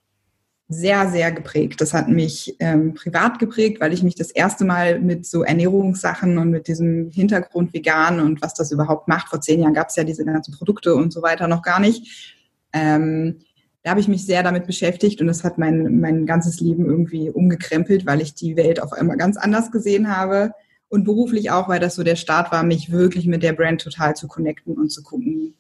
[0.69, 1.81] sehr, sehr geprägt.
[1.81, 6.39] Das hat mich ähm, privat geprägt, weil ich mich das erste Mal mit so Ernährungssachen
[6.39, 9.29] und mit diesem Hintergrund vegan und was das überhaupt macht.
[9.29, 12.37] Vor zehn Jahren gab es ja diese ganzen Produkte und so weiter noch gar nicht.
[12.73, 13.39] Ähm,
[13.85, 17.31] da habe ich mich sehr damit beschäftigt und das hat mein, mein ganzes Leben irgendwie
[17.31, 20.53] umgekrempelt, weil ich die Welt auf einmal ganz anders gesehen habe.
[20.89, 24.15] Und beruflich auch, weil das so der Start war, mich wirklich mit der Brand total
[24.15, 25.55] zu connecten und zu gucken,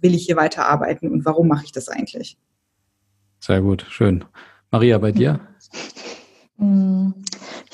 [0.00, 2.38] will ich hier weiterarbeiten und warum mache ich das eigentlich?
[3.40, 4.24] Sehr gut, schön.
[4.70, 5.40] Maria, bei dir?
[6.58, 7.12] Mm,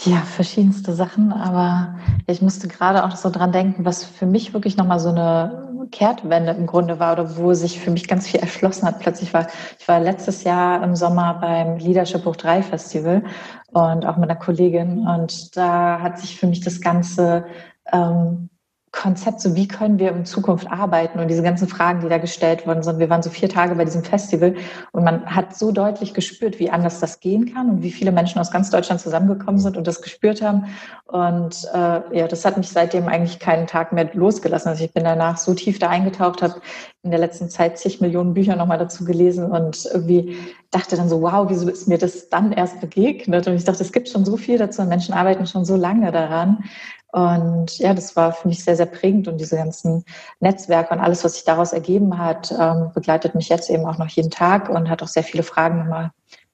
[0.04, 1.96] ja, verschiedenste Sachen, aber
[2.28, 6.52] ich musste gerade auch so dran denken, was für mich wirklich nochmal so eine Kehrtwende
[6.52, 9.00] im Grunde war oder wo sich für mich ganz viel erschlossen hat.
[9.00, 9.48] Plötzlich war,
[9.78, 13.24] ich war letztes Jahr im Sommer beim Leadership Hoch 3 Festival
[13.72, 17.44] und auch mit einer Kollegin und da hat sich für mich das Ganze
[17.92, 18.50] ähm,
[18.96, 22.66] Konzept, so wie können wir in Zukunft arbeiten und diese ganzen Fragen, die da gestellt
[22.66, 22.98] worden sind.
[22.98, 24.54] Wir waren so vier Tage bei diesem Festival
[24.92, 28.40] und man hat so deutlich gespürt, wie anders das gehen kann und wie viele Menschen
[28.40, 30.64] aus ganz Deutschland zusammengekommen sind und das gespürt haben.
[31.04, 34.70] Und äh, ja, das hat mich seitdem eigentlich keinen Tag mehr losgelassen.
[34.70, 36.60] Also ich bin danach so tief da eingetaucht, habe
[37.06, 40.36] in der letzten Zeit zig Millionen Bücher nochmal dazu gelesen und irgendwie
[40.70, 43.46] dachte dann so, wow, wieso ist mir das dann erst begegnet?
[43.46, 46.12] Und ich dachte, es gibt schon so viel dazu und Menschen arbeiten schon so lange
[46.12, 46.64] daran.
[47.12, 50.04] Und ja, das war für mich sehr, sehr prägend und diese ganzen
[50.40, 54.08] Netzwerke und alles, was sich daraus ergeben hat, ähm, begleitet mich jetzt eben auch noch
[54.08, 56.10] jeden Tag und hat auch sehr viele Fragen nochmal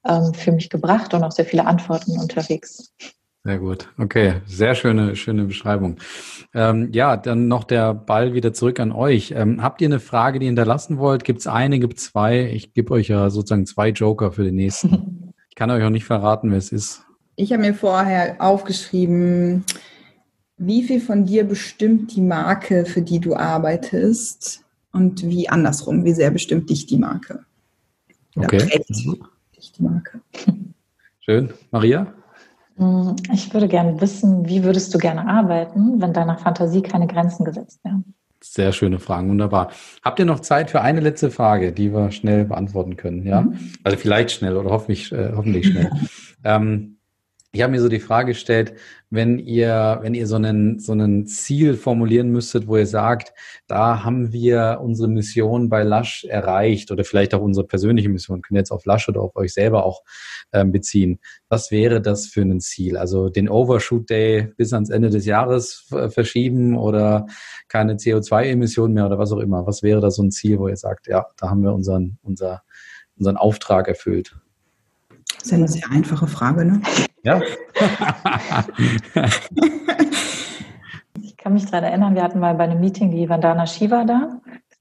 [0.07, 2.92] ähm, für mich gebracht und auch sehr viele Antworten unterwegs.
[3.45, 3.88] Sehr gut.
[3.99, 5.97] Okay, sehr schöne, schöne Beschreibung.
[6.55, 9.32] Ähm, ja, dann noch der Ball wieder zurück an euch.
[9.36, 11.24] Ähm, habt ihr eine Frage, die ihr hinterlassen wollt?
[11.24, 12.51] Gibt es eine, gibt es zwei?
[12.53, 15.32] Ich gebe euch ja sozusagen zwei Joker für den nächsten.
[15.49, 17.03] ich kann euch auch nicht verraten, wer es ist.
[17.34, 19.64] Ich habe mir vorher aufgeschrieben,
[20.57, 24.61] wie viel von dir bestimmt die Marke, für die du arbeitest?
[24.93, 27.40] Und wie andersrum, wie sehr bestimmt dich die Marke?
[28.36, 28.84] Oder okay.
[29.57, 30.20] dich die Marke?
[31.20, 31.53] Schön.
[31.70, 32.14] Maria?
[32.82, 37.44] Hm, ich würde gerne wissen, wie würdest du gerne arbeiten, wenn deiner Fantasie keine Grenzen
[37.44, 38.14] gesetzt wären?
[38.42, 39.70] Sehr schöne Fragen, wunderbar.
[40.02, 43.24] Habt ihr noch Zeit für eine letzte Frage, die wir schnell beantworten können?
[43.24, 43.72] Ja, mhm.
[43.84, 45.92] also vielleicht schnell oder hoffentlich, äh, hoffentlich schnell.
[46.44, 46.96] ähm,
[47.55, 48.72] ich habe mir so die Frage gestellt,
[49.11, 53.34] wenn ihr, wenn ihr so einen, so einen Ziel formulieren müsstet, wo ihr sagt,
[53.66, 58.57] da haben wir unsere Mission bei Lush erreicht oder vielleicht auch unsere persönliche Mission, könnt
[58.57, 60.03] ihr jetzt auf Lush oder auf euch selber auch
[60.55, 61.20] ähm, beziehen.
[61.50, 62.96] Was wäre das für ein Ziel?
[62.96, 67.26] Also den Overshoot Day bis ans Ende des Jahres verschieben oder
[67.68, 69.66] keine CO2-Emissionen mehr oder was auch immer.
[69.66, 72.62] Was wäre da so ein Ziel, wo ihr sagt, ja, da haben wir unseren, unser,
[73.18, 74.34] unseren Auftrag erfüllt?
[75.43, 76.80] Das ist eine sehr einfache Frage, ne?
[77.24, 77.40] Ja.
[81.20, 84.40] ich kann mich daran erinnern, wir hatten mal bei einem Meeting die Vandana Shiva da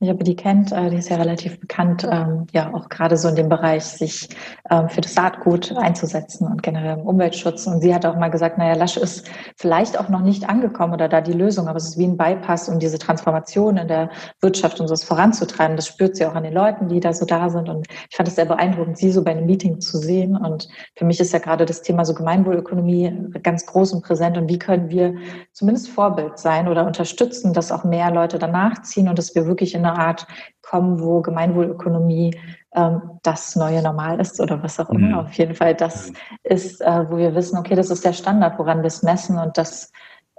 [0.09, 3.27] ob ihr die kennt, äh, die ist ja relativ bekannt, ähm, ja auch gerade so
[3.27, 4.29] in dem Bereich, sich
[4.69, 7.67] ähm, für das Saatgut einzusetzen und generell im Umweltschutz.
[7.67, 11.07] Und sie hat auch mal gesagt, naja, Lasch ist vielleicht auch noch nicht angekommen oder
[11.07, 14.09] da die Lösung, aber es ist wie ein Bypass, um diese Transformation in der
[14.41, 15.75] Wirtschaft und so voranzutreiben.
[15.75, 17.69] Das spürt sie auch an den Leuten, die da so da sind.
[17.69, 20.35] Und ich fand es sehr beeindruckend, sie so bei einem Meeting zu sehen.
[20.35, 24.37] Und für mich ist ja gerade das Thema so Gemeinwohlökonomie ganz groß und präsent.
[24.37, 25.13] Und wie können wir
[25.53, 29.75] zumindest Vorbild sein oder unterstützen, dass auch mehr Leute danach ziehen und dass wir wirklich
[29.75, 30.27] in einer Art
[30.61, 32.39] kommen, wo Gemeinwohlökonomie
[32.73, 35.07] ähm, das neue Normal ist oder was auch immer.
[35.07, 35.13] Mhm.
[35.15, 36.11] Auf jeden Fall, das
[36.43, 39.57] ist, äh, wo wir wissen, okay, das ist der Standard, woran wir es messen und
[39.57, 39.91] dass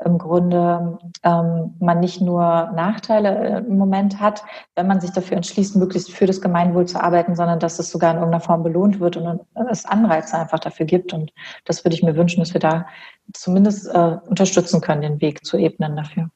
[0.05, 4.43] im Grunde ähm, man nicht nur Nachteile äh, im Moment hat,
[4.75, 8.11] wenn man sich dafür entschließt, möglichst für das Gemeinwohl zu arbeiten, sondern dass es sogar
[8.13, 9.41] in irgendeiner Form belohnt wird und
[9.71, 11.13] es Anreize einfach dafür gibt.
[11.13, 11.33] Und
[11.65, 12.87] das würde ich mir wünschen, dass wir da
[13.33, 16.31] zumindest äh, unterstützen können, den Weg zu ebnen dafür.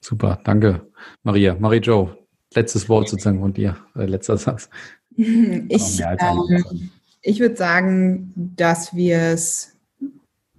[0.00, 0.86] Super, danke,
[1.22, 1.56] Maria.
[1.58, 2.10] Marie-Jo,
[2.54, 4.68] letztes Wort sozusagen von dir, äh, letzter Satz.
[5.16, 6.90] Ich, ähm,
[7.20, 9.76] ich würde sagen, dass wir es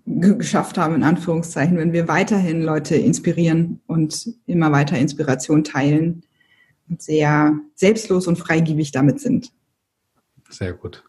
[0.06, 6.24] geschafft haben, in Anführungszeichen, wenn wir weiterhin Leute inspirieren und immer weiter Inspiration teilen
[6.90, 9.52] und sehr selbstlos und freigebig damit sind.
[10.50, 11.04] Sehr gut.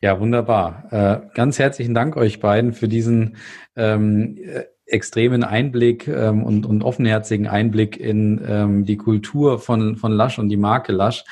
[0.00, 0.86] Ja, wunderbar.
[0.90, 3.36] Äh, ganz herzlichen Dank euch beiden für diesen
[3.74, 4.38] ähm,
[4.86, 10.48] extremen Einblick ähm, und, und offenherzigen Einblick in ähm, die Kultur von, von Lush und
[10.48, 11.24] die Marke Lush.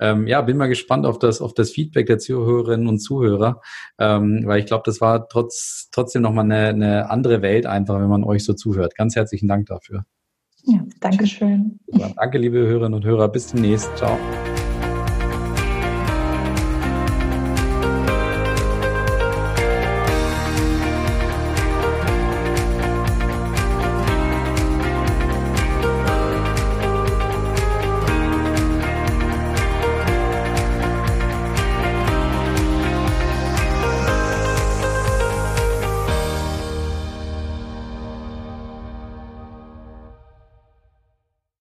[0.00, 3.60] Ähm, ja, bin mal gespannt auf das, auf das Feedback der Zuhörerinnen und Zuhörer,
[3.98, 8.08] ähm, weil ich glaube, das war trotz, trotzdem nochmal eine, eine andere Welt einfach, wenn
[8.08, 8.96] man euch so zuhört.
[8.96, 10.04] Ganz herzlichen Dank dafür.
[10.64, 11.80] Ja, Dankeschön.
[11.86, 12.12] Super.
[12.16, 13.28] Danke, liebe Hörerinnen und Hörer.
[13.28, 13.94] Bis demnächst.
[13.96, 14.18] Ciao.